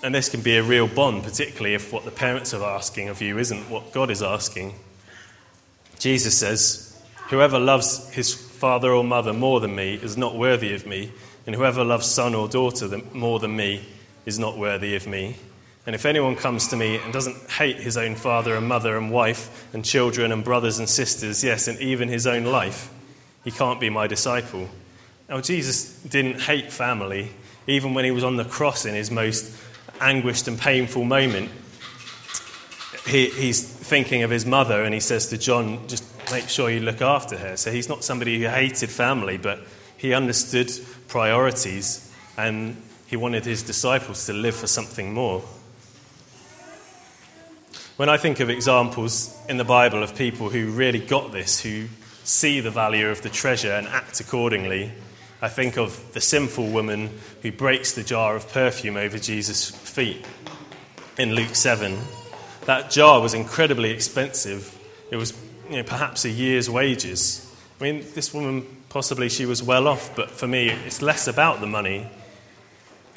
And 0.03 0.13
this 0.13 0.29
can 0.29 0.41
be 0.41 0.57
a 0.57 0.63
real 0.63 0.87
bond, 0.87 1.23
particularly 1.23 1.75
if 1.75 1.93
what 1.93 2.03
the 2.03 2.11
parents 2.11 2.53
are 2.53 2.63
asking 2.63 3.09
of 3.09 3.21
you 3.21 3.37
isn't 3.37 3.69
what 3.69 3.93
God 3.93 4.11
is 4.11 4.21
asking. 4.21 4.75
Jesus 5.97 6.37
says, 6.37 7.01
Whoever 7.29 7.57
loves 7.57 8.09
his 8.09 8.33
father 8.33 8.91
or 8.91 9.03
mother 9.03 9.33
more 9.33 9.59
than 9.59 9.75
me 9.75 9.95
is 9.95 10.17
not 10.17 10.35
worthy 10.35 10.73
of 10.73 10.85
me, 10.85 11.11
and 11.47 11.55
whoever 11.55 11.83
loves 11.83 12.05
son 12.05 12.35
or 12.35 12.47
daughter 12.47 13.01
more 13.13 13.39
than 13.39 13.55
me 13.55 13.85
is 14.25 14.37
not 14.37 14.57
worthy 14.57 14.95
of 14.95 15.07
me. 15.07 15.37
And 15.85 15.95
if 15.95 16.05
anyone 16.05 16.35
comes 16.35 16.69
to 16.69 16.77
me 16.77 16.95
and 16.97 17.11
doesn't 17.11 17.35
hate 17.51 17.77
his 17.77 17.97
own 17.97 18.15
father 18.15 18.55
and 18.55 18.67
mother 18.67 18.97
and 18.97 19.11
wife 19.11 19.67
and 19.73 19.83
children 19.83 20.31
and 20.31 20.43
brothers 20.43 20.79
and 20.79 20.87
sisters, 20.87 21.43
yes, 21.43 21.67
and 21.67 21.77
even 21.79 22.07
his 22.07 22.25
own 22.25 22.45
life, 22.45 22.89
he 23.43 23.51
can't 23.51 23.81
be 23.81 23.89
my 23.89 24.07
disciple. 24.07 24.69
Now, 25.27 25.41
Jesus 25.41 26.01
didn't 26.03 26.39
hate 26.39 26.71
family, 26.71 27.31
even 27.67 27.93
when 27.93 28.05
he 28.05 28.11
was 28.11 28.23
on 28.23 28.37
the 28.37 28.45
cross 28.45 28.85
in 28.85 28.95
his 28.95 29.11
most 29.11 29.53
anguished 29.99 30.47
and 30.47 30.57
painful 30.57 31.03
moment. 31.03 31.51
He, 33.05 33.27
he's 33.27 33.61
thinking 33.61 34.23
of 34.23 34.29
his 34.29 34.45
mother 34.45 34.83
and 34.83 34.93
he 34.93 35.01
says 35.01 35.27
to 35.27 35.37
John, 35.37 35.85
just 35.89 36.05
make 36.31 36.47
sure 36.47 36.69
you 36.69 36.79
look 36.79 37.01
after 37.01 37.37
her. 37.37 37.57
So 37.57 37.71
he's 37.71 37.89
not 37.89 38.05
somebody 38.05 38.39
who 38.39 38.47
hated 38.47 38.89
family, 38.89 39.37
but 39.37 39.59
he 39.97 40.13
understood 40.13 40.71
priorities 41.09 42.09
and 42.37 42.81
he 43.07 43.17
wanted 43.17 43.43
his 43.43 43.63
disciples 43.63 44.25
to 44.27 44.33
live 44.33 44.55
for 44.55 44.67
something 44.67 45.13
more. 45.13 45.43
When 47.95 48.09
I 48.09 48.17
think 48.17 48.39
of 48.39 48.49
examples 48.49 49.37
in 49.47 49.57
the 49.57 49.63
Bible 49.63 50.01
of 50.01 50.15
people 50.15 50.49
who 50.49 50.71
really 50.71 50.99
got 50.99 51.31
this, 51.31 51.61
who 51.61 51.87
see 52.23 52.59
the 52.59 52.71
value 52.71 53.09
of 53.09 53.21
the 53.21 53.29
treasure 53.29 53.71
and 53.71 53.87
act 53.87 54.19
accordingly, 54.19 54.91
I 55.41 55.49
think 55.49 55.77
of 55.77 56.13
the 56.13 56.21
sinful 56.21 56.69
woman 56.71 57.11
who 57.41 57.51
breaks 57.51 57.91
the 57.91 58.03
jar 58.03 58.35
of 58.35 58.51
perfume 58.51 58.97
over 58.97 59.19
Jesus' 59.19 59.69
feet 59.69 60.25
in 61.17 61.35
Luke 61.35 61.53
7. 61.53 61.97
That 62.65 62.89
jar 62.89 63.21
was 63.21 63.33
incredibly 63.33 63.91
expensive. 63.91 64.75
It 65.11 65.17
was 65.17 65.33
you 65.69 65.77
know, 65.77 65.83
perhaps 65.83 66.25
a 66.25 66.29
year's 66.29 66.69
wages. 66.69 67.47
I 67.79 67.83
mean, 67.83 68.05
this 68.15 68.33
woman, 68.33 68.65
possibly 68.89 69.29
she 69.29 69.45
was 69.45 69.61
well 69.61 69.87
off, 69.87 70.15
but 70.15 70.31
for 70.31 70.47
me, 70.47 70.69
it's 70.69 71.01
less 71.01 71.27
about 71.27 71.59
the 71.59 71.67
money 71.67 72.09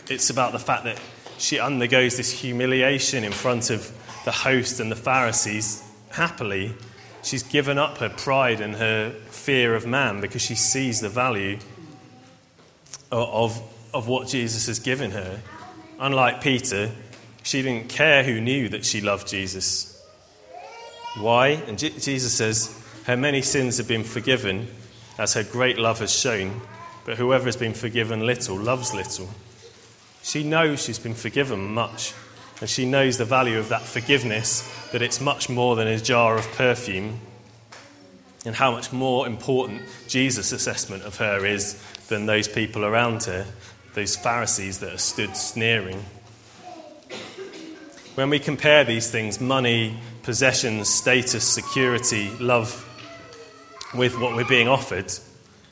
it's 0.08 0.30
about 0.30 0.52
the 0.52 0.58
fact 0.58 0.84
that 0.84 1.00
she 1.38 1.58
undergoes 1.58 2.16
this 2.16 2.30
humiliation 2.30 3.24
in 3.24 3.32
front 3.32 3.70
of 3.70 3.90
the 4.26 4.32
host 4.32 4.80
and 4.80 4.90
the 4.90 4.96
Pharisees 4.96 5.84
happily. 6.10 6.74
She's 7.22 7.44
given 7.44 7.78
up 7.78 7.98
her 7.98 8.08
pride 8.08 8.60
and 8.60 8.74
her 8.74 9.10
fear 9.30 9.76
of 9.76 9.86
man 9.86 10.20
because 10.20 10.42
she 10.42 10.56
sees 10.56 11.00
the 11.00 11.08
value 11.08 11.60
of, 13.12 13.62
of 13.94 14.08
what 14.08 14.26
Jesus 14.26 14.66
has 14.66 14.80
given 14.80 15.12
her. 15.12 15.40
Unlike 16.00 16.40
Peter, 16.40 16.90
she 17.44 17.62
didn't 17.62 17.88
care 17.88 18.24
who 18.24 18.40
knew 18.40 18.68
that 18.68 18.84
she 18.84 19.00
loved 19.00 19.28
Jesus. 19.28 20.04
Why? 21.20 21.50
And 21.68 21.78
Jesus 21.78 22.34
says, 22.34 22.76
Her 23.04 23.16
many 23.16 23.42
sins 23.42 23.78
have 23.78 23.86
been 23.86 24.02
forgiven, 24.02 24.66
as 25.18 25.34
her 25.34 25.44
great 25.44 25.78
love 25.78 26.00
has 26.00 26.12
shown, 26.12 26.62
but 27.04 27.16
whoever 27.16 27.44
has 27.44 27.56
been 27.56 27.74
forgiven 27.74 28.26
little 28.26 28.58
loves 28.58 28.92
little. 28.92 29.28
She 30.24 30.42
knows 30.42 30.82
she's 30.82 30.98
been 30.98 31.14
forgiven 31.14 31.72
much, 31.72 32.12
and 32.60 32.68
she 32.68 32.84
knows 32.84 33.18
the 33.18 33.24
value 33.24 33.58
of 33.58 33.68
that 33.68 33.82
forgiveness, 33.82 34.62
that 34.92 35.02
it's 35.02 35.20
much 35.20 35.48
more 35.48 35.76
than 35.76 35.86
a 35.86 35.98
jar 35.98 36.36
of 36.36 36.46
perfume, 36.52 37.20
and 38.44 38.54
how 38.54 38.70
much 38.70 38.92
more 38.92 39.26
important 39.26 39.82
Jesus' 40.08 40.52
assessment 40.52 41.02
of 41.02 41.16
her 41.16 41.44
is 41.44 41.82
than 42.08 42.26
those 42.26 42.48
people 42.48 42.84
around 42.84 43.24
her, 43.24 43.44
those 43.94 44.16
Pharisees 44.16 44.78
that 44.80 44.92
are 44.92 44.98
stood 44.98 45.36
sneering. 45.36 46.04
When 48.14 48.30
we 48.30 48.38
compare 48.38 48.84
these 48.84 49.10
things 49.10 49.40
money, 49.40 49.98
possessions, 50.22 50.88
status, 50.88 51.44
security, 51.44 52.30
love 52.38 52.82
with 53.94 54.18
what 54.18 54.34
we're 54.34 54.44
being 54.44 54.68
offered 54.68 55.12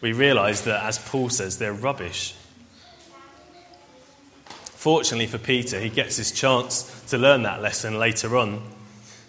we 0.05 0.13
realize 0.13 0.65
that, 0.65 0.85
as 0.85 0.99
Paul 0.99 1.31
says, 1.31 1.57
they're 1.57 1.73
rubbish. 1.73 2.35
Fortunately 4.85 5.27
for 5.27 5.39
Peter, 5.39 5.81
he 5.81 5.89
gets 5.89 6.19
his 6.19 6.31
chance 6.31 6.83
to 7.09 7.17
learn 7.17 7.45
that 7.45 7.63
lesson 7.63 7.99
later 7.99 8.37
on. 8.37 8.61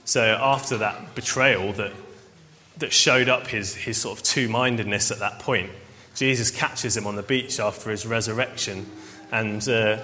So, 0.04 0.22
after 0.22 0.80
that 0.80 1.16
betrayal 1.16 1.72
that, 1.72 1.94
that 2.80 2.92
showed 2.92 3.30
up 3.30 3.48
his, 3.48 3.74
his 3.74 3.96
sort 3.96 4.18
of 4.20 4.24
two 4.26 4.50
mindedness 4.50 5.12
at 5.12 5.20
that 5.20 5.40
point, 5.40 5.70
Jesus 6.14 6.52
catches 6.52 6.98
him 6.98 7.08
on 7.08 7.16
the 7.16 7.24
beach 7.24 7.58
after 7.62 7.90
his 7.90 8.06
resurrection 8.06 8.86
and, 9.32 9.66
uh, 9.70 10.04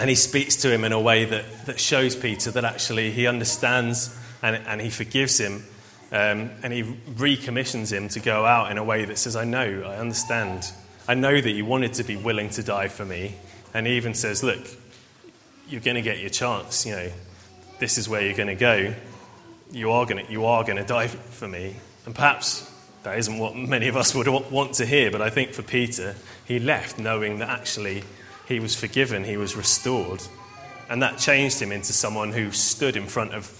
and 0.00 0.10
he 0.10 0.16
speaks 0.16 0.56
to 0.62 0.74
him 0.74 0.82
in 0.82 0.90
a 0.90 1.00
way 1.00 1.26
that, 1.26 1.66
that 1.66 1.78
shows 1.78 2.16
Peter 2.16 2.50
that 2.50 2.64
actually 2.64 3.12
he 3.12 3.28
understands 3.28 4.18
and, 4.42 4.56
and 4.66 4.80
he 4.80 4.90
forgives 4.90 5.38
him. 5.38 5.64
Um, 6.10 6.50
and 6.64 6.72
he 6.72 6.96
recommissions 7.16 7.92
him 7.92 8.08
to 8.08 8.18
go 8.18 8.44
out 8.44 8.72
in 8.72 8.78
a 8.78 8.82
way 8.82 9.04
that 9.04 9.16
says, 9.16 9.36
I 9.36 9.44
know, 9.44 9.84
I 9.86 9.98
understand. 9.98 10.72
I 11.06 11.14
know 11.14 11.40
that 11.40 11.52
you 11.52 11.64
wanted 11.64 11.94
to 11.94 12.02
be 12.02 12.16
willing 12.16 12.50
to 12.50 12.64
die 12.64 12.88
for 12.88 13.04
me. 13.04 13.36
And 13.74 13.86
he 13.86 13.96
even 13.96 14.14
says, 14.14 14.42
Look, 14.42 14.60
you're 15.68 15.80
going 15.80 15.96
to 15.96 16.02
get 16.02 16.18
your 16.18 16.30
chance. 16.30 16.84
You 16.84 16.96
know, 16.96 17.12
this 17.78 17.98
is 17.98 18.08
where 18.08 18.22
you're 18.22 18.36
going 18.36 18.48
to 18.48 18.54
go. 18.54 18.94
You 19.70 19.92
are 19.92 20.04
going 20.04 20.24
to, 20.24 20.32
you 20.32 20.46
are 20.46 20.64
going 20.64 20.76
to 20.76 20.84
die 20.84 21.06
for 21.06 21.46
me. 21.46 21.76
And 22.06 22.14
perhaps 22.14 22.70
that 23.02 23.18
isn't 23.18 23.38
what 23.38 23.56
many 23.56 23.88
of 23.88 23.96
us 23.96 24.14
would 24.14 24.28
want 24.28 24.74
to 24.74 24.86
hear, 24.86 25.10
but 25.10 25.22
I 25.22 25.30
think 25.30 25.52
for 25.52 25.62
Peter, 25.62 26.16
he 26.44 26.58
left 26.58 26.98
knowing 26.98 27.38
that 27.38 27.48
actually 27.48 28.02
he 28.46 28.60
was 28.60 28.74
forgiven, 28.74 29.24
he 29.24 29.36
was 29.36 29.56
restored. 29.56 30.22
And 30.88 31.02
that 31.02 31.18
changed 31.18 31.62
him 31.62 31.72
into 31.72 31.92
someone 31.92 32.32
who 32.32 32.50
stood 32.50 32.96
in 32.96 33.06
front 33.06 33.32
of 33.32 33.56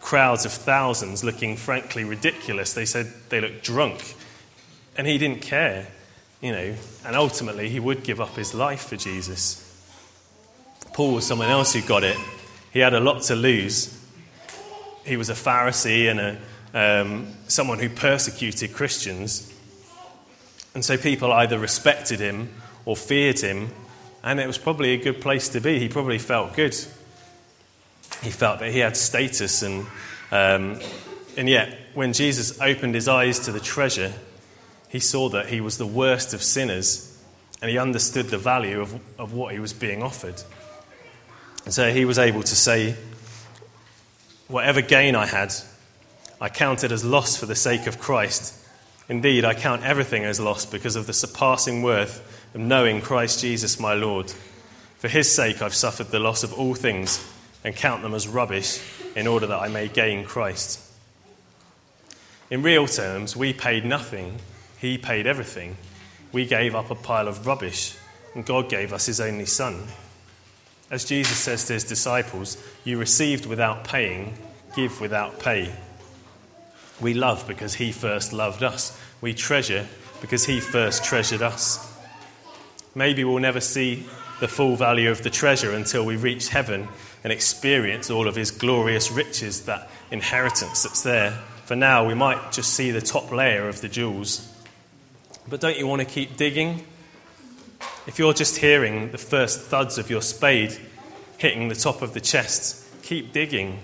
crowds 0.00 0.44
of 0.44 0.52
thousands 0.52 1.22
looking 1.22 1.56
frankly 1.56 2.04
ridiculous. 2.04 2.74
They 2.74 2.84
said 2.84 3.12
they 3.28 3.40
looked 3.40 3.62
drunk. 3.62 4.16
And 4.96 5.06
he 5.06 5.16
didn't 5.16 5.42
care 5.42 5.86
you 6.40 6.52
know, 6.52 6.74
and 7.04 7.16
ultimately 7.16 7.68
he 7.68 7.80
would 7.80 8.02
give 8.02 8.20
up 8.20 8.34
his 8.36 8.54
life 8.54 8.88
for 8.88 8.96
Jesus. 8.96 9.66
Paul 10.92 11.14
was 11.14 11.26
someone 11.26 11.48
else 11.48 11.74
who 11.74 11.82
got 11.82 12.02
it. 12.02 12.16
He 12.72 12.78
had 12.78 12.94
a 12.94 13.00
lot 13.00 13.22
to 13.24 13.36
lose. 13.36 13.96
He 15.04 15.16
was 15.16 15.28
a 15.28 15.34
Pharisee 15.34 16.10
and 16.10 16.20
a, 16.20 16.38
um, 17.02 17.34
someone 17.48 17.78
who 17.78 17.88
persecuted 17.88 18.72
Christians. 18.72 19.52
And 20.74 20.84
so 20.84 20.96
people 20.96 21.32
either 21.32 21.58
respected 21.58 22.20
him 22.20 22.50
or 22.84 22.96
feared 22.96 23.40
him, 23.40 23.70
and 24.22 24.38
it 24.40 24.46
was 24.46 24.58
probably 24.58 24.92
a 24.92 24.96
good 24.96 25.20
place 25.20 25.48
to 25.50 25.60
be. 25.60 25.78
He 25.78 25.88
probably 25.88 26.18
felt 26.18 26.54
good. 26.54 26.74
He 28.22 28.30
felt 28.30 28.60
that 28.60 28.70
he 28.70 28.78
had 28.78 28.96
status, 28.96 29.62
and, 29.62 29.86
um, 30.30 30.80
and 31.36 31.48
yet, 31.48 31.76
when 31.94 32.12
Jesus 32.12 32.60
opened 32.60 32.94
his 32.94 33.08
eyes 33.08 33.40
to 33.40 33.52
the 33.52 33.60
treasure, 33.60 34.12
he 34.90 35.00
saw 35.00 35.28
that 35.30 35.46
he 35.46 35.60
was 35.60 35.78
the 35.78 35.86
worst 35.86 36.34
of 36.34 36.42
sinners 36.42 37.06
and 37.62 37.70
he 37.70 37.78
understood 37.78 38.26
the 38.26 38.38
value 38.38 38.80
of, 38.80 39.00
of 39.18 39.32
what 39.32 39.52
he 39.52 39.60
was 39.60 39.72
being 39.72 40.02
offered. 40.02 40.42
And 41.64 41.72
so 41.72 41.92
he 41.92 42.04
was 42.04 42.18
able 42.18 42.42
to 42.42 42.56
say, 42.56 42.96
Whatever 44.48 44.80
gain 44.80 45.14
I 45.14 45.26
had, 45.26 45.54
I 46.40 46.48
counted 46.48 46.90
as 46.90 47.04
loss 47.04 47.36
for 47.36 47.46
the 47.46 47.54
sake 47.54 47.86
of 47.86 48.00
Christ. 48.00 48.56
Indeed, 49.08 49.44
I 49.44 49.54
count 49.54 49.84
everything 49.84 50.24
as 50.24 50.40
loss 50.40 50.66
because 50.66 50.96
of 50.96 51.06
the 51.06 51.12
surpassing 51.12 51.82
worth 51.82 52.48
of 52.54 52.60
knowing 52.60 53.00
Christ 53.00 53.40
Jesus 53.40 53.78
my 53.78 53.94
Lord. 53.94 54.32
For 54.98 55.06
his 55.08 55.32
sake, 55.32 55.62
I've 55.62 55.74
suffered 55.74 56.08
the 56.08 56.18
loss 56.18 56.42
of 56.42 56.52
all 56.52 56.74
things 56.74 57.24
and 57.62 57.76
count 57.76 58.02
them 58.02 58.14
as 58.14 58.26
rubbish 58.26 58.80
in 59.14 59.26
order 59.26 59.46
that 59.46 59.60
I 59.60 59.68
may 59.68 59.86
gain 59.86 60.24
Christ. 60.24 60.80
In 62.50 62.62
real 62.62 62.88
terms, 62.88 63.36
we 63.36 63.52
paid 63.52 63.84
nothing, 63.84 64.40
he 64.80 64.96
paid 64.98 65.26
everything. 65.26 65.76
We 66.32 66.46
gave 66.46 66.74
up 66.74 66.90
a 66.90 66.94
pile 66.94 67.28
of 67.28 67.46
rubbish, 67.46 67.96
and 68.34 68.46
God 68.46 68.68
gave 68.68 68.92
us 68.92 69.06
his 69.06 69.20
only 69.20 69.46
Son. 69.46 69.84
As 70.90 71.04
Jesus 71.04 71.36
says 71.36 71.66
to 71.66 71.74
his 71.74 71.84
disciples, 71.84 72.56
You 72.84 72.98
received 72.98 73.46
without 73.46 73.84
paying, 73.84 74.34
give 74.74 75.00
without 75.00 75.38
pay. 75.38 75.72
We 77.00 77.14
love 77.14 77.46
because 77.46 77.74
he 77.74 77.92
first 77.92 78.32
loved 78.32 78.62
us. 78.62 78.98
We 79.20 79.34
treasure 79.34 79.86
because 80.20 80.44
he 80.44 80.60
first 80.60 81.04
treasured 81.04 81.42
us. 81.42 81.86
Maybe 82.94 83.22
we'll 83.22 83.38
never 83.38 83.60
see 83.60 84.06
the 84.40 84.48
full 84.48 84.76
value 84.76 85.10
of 85.10 85.22
the 85.22 85.30
treasure 85.30 85.72
until 85.72 86.04
we 86.04 86.16
reach 86.16 86.48
heaven 86.48 86.88
and 87.22 87.32
experience 87.32 88.10
all 88.10 88.26
of 88.26 88.34
his 88.34 88.50
glorious 88.50 89.10
riches, 89.10 89.66
that 89.66 89.90
inheritance 90.10 90.82
that's 90.82 91.02
there. 91.02 91.32
For 91.66 91.76
now, 91.76 92.06
we 92.06 92.14
might 92.14 92.50
just 92.50 92.74
see 92.74 92.90
the 92.90 93.00
top 93.00 93.30
layer 93.30 93.68
of 93.68 93.80
the 93.80 93.88
jewels. 93.88 94.49
But 95.50 95.60
don't 95.60 95.76
you 95.76 95.88
want 95.88 96.00
to 96.00 96.06
keep 96.06 96.36
digging? 96.36 96.84
If 98.06 98.20
you're 98.20 98.32
just 98.32 98.56
hearing 98.56 99.10
the 99.10 99.18
first 99.18 99.62
thuds 99.62 99.98
of 99.98 100.08
your 100.08 100.22
spade 100.22 100.78
hitting 101.38 101.66
the 101.68 101.74
top 101.74 102.02
of 102.02 102.14
the 102.14 102.20
chest, 102.20 102.86
keep 103.02 103.32
digging. 103.32 103.80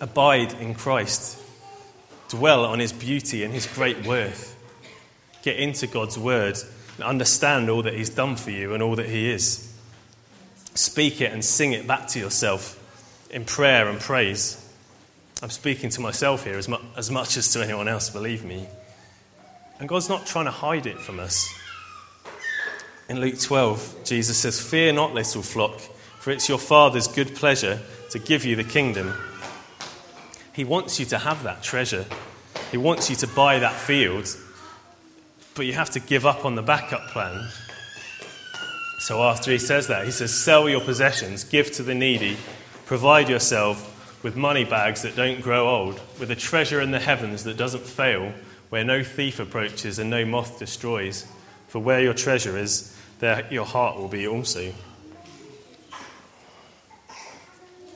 Abide 0.00 0.52
in 0.54 0.74
Christ. 0.74 1.40
Dwell 2.28 2.64
on 2.64 2.80
his 2.80 2.92
beauty 2.92 3.44
and 3.44 3.54
his 3.54 3.68
great 3.68 4.04
worth. 4.04 4.50
Get 5.42 5.58
into 5.58 5.86
God's 5.86 6.18
word 6.18 6.58
and 6.96 7.04
understand 7.04 7.70
all 7.70 7.82
that 7.82 7.94
he's 7.94 8.10
done 8.10 8.34
for 8.34 8.50
you 8.50 8.74
and 8.74 8.82
all 8.82 8.96
that 8.96 9.08
he 9.08 9.30
is. 9.30 9.72
Speak 10.74 11.20
it 11.20 11.32
and 11.32 11.44
sing 11.44 11.72
it 11.72 11.86
back 11.86 12.08
to 12.08 12.18
yourself 12.18 12.80
in 13.30 13.44
prayer 13.44 13.88
and 13.88 14.00
praise. 14.00 14.60
I'm 15.40 15.50
speaking 15.50 15.90
to 15.90 16.00
myself 16.00 16.44
here 16.44 16.58
as, 16.58 16.68
mu- 16.68 16.78
as 16.96 17.12
much 17.12 17.36
as 17.36 17.52
to 17.52 17.62
anyone 17.62 17.86
else, 17.86 18.10
believe 18.10 18.44
me. 18.44 18.66
And 19.78 19.88
God's 19.88 20.08
not 20.08 20.26
trying 20.26 20.44
to 20.44 20.50
hide 20.50 20.86
it 20.86 20.98
from 20.98 21.18
us. 21.18 21.52
In 23.08 23.20
Luke 23.20 23.38
12, 23.38 24.04
Jesus 24.04 24.38
says, 24.38 24.60
Fear 24.60 24.94
not, 24.94 25.12
little 25.12 25.42
flock, 25.42 25.78
for 26.20 26.30
it's 26.30 26.48
your 26.48 26.58
Father's 26.58 27.06
good 27.06 27.34
pleasure 27.34 27.80
to 28.10 28.18
give 28.18 28.44
you 28.44 28.56
the 28.56 28.64
kingdom. 28.64 29.12
He 30.52 30.64
wants 30.64 30.98
you 31.00 31.06
to 31.06 31.18
have 31.18 31.42
that 31.42 31.62
treasure, 31.62 32.06
He 32.70 32.76
wants 32.76 33.10
you 33.10 33.16
to 33.16 33.26
buy 33.26 33.58
that 33.58 33.74
field, 33.74 34.28
but 35.54 35.66
you 35.66 35.72
have 35.74 35.90
to 35.90 36.00
give 36.00 36.24
up 36.24 36.44
on 36.44 36.54
the 36.54 36.62
backup 36.62 37.08
plan. 37.08 37.48
So 39.00 39.22
after 39.22 39.50
he 39.50 39.58
says 39.58 39.88
that, 39.88 40.06
he 40.06 40.10
says, 40.10 40.32
Sell 40.32 40.66
your 40.66 40.80
possessions, 40.80 41.44
give 41.44 41.70
to 41.72 41.82
the 41.82 41.94
needy, 41.94 42.38
provide 42.86 43.28
yourself 43.28 44.22
with 44.22 44.34
money 44.34 44.64
bags 44.64 45.02
that 45.02 45.14
don't 45.14 45.42
grow 45.42 45.68
old, 45.68 46.00
with 46.18 46.30
a 46.30 46.34
treasure 46.34 46.80
in 46.80 46.90
the 46.90 46.98
heavens 46.98 47.44
that 47.44 47.58
doesn't 47.58 47.84
fail, 47.84 48.32
where 48.74 48.82
no 48.82 49.04
thief 49.04 49.38
approaches 49.38 50.00
and 50.00 50.10
no 50.10 50.24
moth 50.24 50.58
destroys. 50.58 51.28
For 51.68 51.78
where 51.78 52.00
your 52.00 52.12
treasure 52.12 52.58
is, 52.58 52.92
there 53.20 53.46
your 53.48 53.64
heart 53.64 53.96
will 53.96 54.08
be 54.08 54.26
also. 54.26 54.72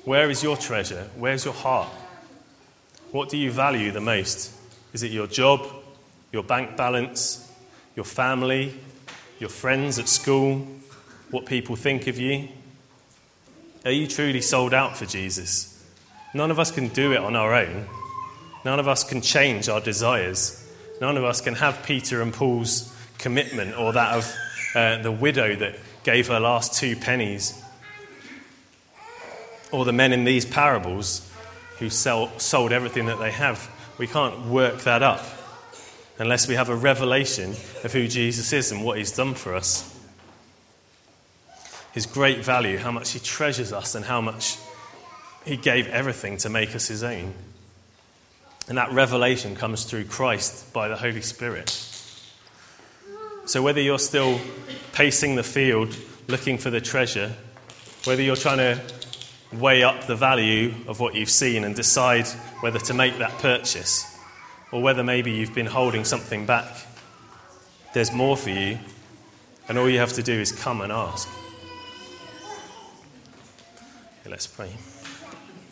Where 0.04 0.30
is 0.30 0.44
your 0.44 0.56
treasure? 0.56 1.10
Where's 1.16 1.44
your 1.44 1.54
heart? 1.54 1.88
What 3.10 3.28
do 3.28 3.36
you 3.36 3.50
value 3.50 3.90
the 3.90 4.00
most? 4.00 4.52
Is 4.92 5.02
it 5.02 5.10
your 5.10 5.26
job, 5.26 5.66
your 6.30 6.44
bank 6.44 6.76
balance, 6.76 7.52
your 7.96 8.04
family, 8.04 8.72
your 9.40 9.50
friends 9.50 9.98
at 9.98 10.06
school, 10.06 10.64
what 11.32 11.44
people 11.44 11.74
think 11.74 12.06
of 12.06 12.18
you? 12.18 12.50
Are 13.84 13.90
you 13.90 14.06
truly 14.06 14.42
sold 14.42 14.72
out 14.72 14.96
for 14.96 15.06
Jesus? 15.06 15.84
None 16.34 16.52
of 16.52 16.60
us 16.60 16.70
can 16.70 16.86
do 16.86 17.14
it 17.14 17.18
on 17.18 17.34
our 17.34 17.52
own. 17.52 17.88
None 18.64 18.78
of 18.78 18.86
us 18.86 19.02
can 19.02 19.20
change 19.22 19.68
our 19.68 19.80
desires. 19.80 20.66
None 21.00 21.16
of 21.16 21.24
us 21.24 21.40
can 21.40 21.54
have 21.54 21.82
Peter 21.84 22.22
and 22.22 22.32
Paul's 22.32 22.94
commitment 23.18 23.76
or 23.76 23.92
that 23.92 24.16
of 24.16 24.34
uh, 24.74 25.02
the 25.02 25.12
widow 25.12 25.54
that 25.56 25.76
gave 26.04 26.28
her 26.28 26.40
last 26.40 26.74
two 26.74 26.96
pennies. 26.96 27.62
Or 29.70 29.84
the 29.84 29.92
men 29.92 30.12
in 30.12 30.24
these 30.24 30.44
parables 30.44 31.30
who 31.78 31.90
sell, 31.90 32.36
sold 32.38 32.72
everything 32.72 33.06
that 33.06 33.18
they 33.18 33.30
have. 33.30 33.70
We 33.98 34.06
can't 34.06 34.46
work 34.46 34.80
that 34.80 35.02
up 35.02 35.24
unless 36.18 36.48
we 36.48 36.54
have 36.54 36.68
a 36.68 36.74
revelation 36.74 37.50
of 37.84 37.92
who 37.92 38.08
Jesus 38.08 38.52
is 38.52 38.72
and 38.72 38.84
what 38.84 38.98
he's 38.98 39.12
done 39.12 39.34
for 39.34 39.54
us. 39.54 39.94
His 41.92 42.06
great 42.06 42.44
value, 42.44 42.78
how 42.78 42.90
much 42.90 43.10
he 43.10 43.18
treasures 43.18 43.72
us, 43.72 43.94
and 43.94 44.04
how 44.04 44.20
much 44.20 44.56
he 45.44 45.56
gave 45.56 45.88
everything 45.88 46.36
to 46.38 46.48
make 46.48 46.74
us 46.74 46.88
his 46.88 47.02
own. 47.02 47.34
And 48.68 48.76
that 48.76 48.92
revelation 48.92 49.56
comes 49.56 49.84
through 49.84 50.04
Christ 50.04 50.72
by 50.72 50.88
the 50.88 50.96
Holy 50.96 51.22
Spirit. 51.22 51.70
So, 53.46 53.62
whether 53.62 53.80
you're 53.80 53.98
still 53.98 54.38
pacing 54.92 55.36
the 55.36 55.42
field 55.42 55.96
looking 56.26 56.58
for 56.58 56.68
the 56.68 56.80
treasure, 56.80 57.32
whether 58.04 58.20
you're 58.20 58.36
trying 58.36 58.58
to 58.58 58.80
weigh 59.52 59.82
up 59.82 60.06
the 60.06 60.14
value 60.14 60.74
of 60.86 61.00
what 61.00 61.14
you've 61.14 61.30
seen 61.30 61.64
and 61.64 61.74
decide 61.74 62.26
whether 62.60 62.78
to 62.78 62.92
make 62.92 63.16
that 63.18 63.32
purchase, 63.38 64.18
or 64.70 64.82
whether 64.82 65.02
maybe 65.02 65.30
you've 65.30 65.54
been 65.54 65.66
holding 65.66 66.04
something 66.04 66.44
back, 66.44 66.68
there's 67.94 68.12
more 68.12 68.36
for 68.36 68.50
you, 68.50 68.78
and 69.68 69.78
all 69.78 69.88
you 69.88 69.98
have 69.98 70.12
to 70.12 70.22
do 70.22 70.34
is 70.34 70.52
come 70.52 70.82
and 70.82 70.92
ask. 70.92 71.28
Okay, 74.20 74.30
let's 74.30 74.46
pray. 74.46 74.70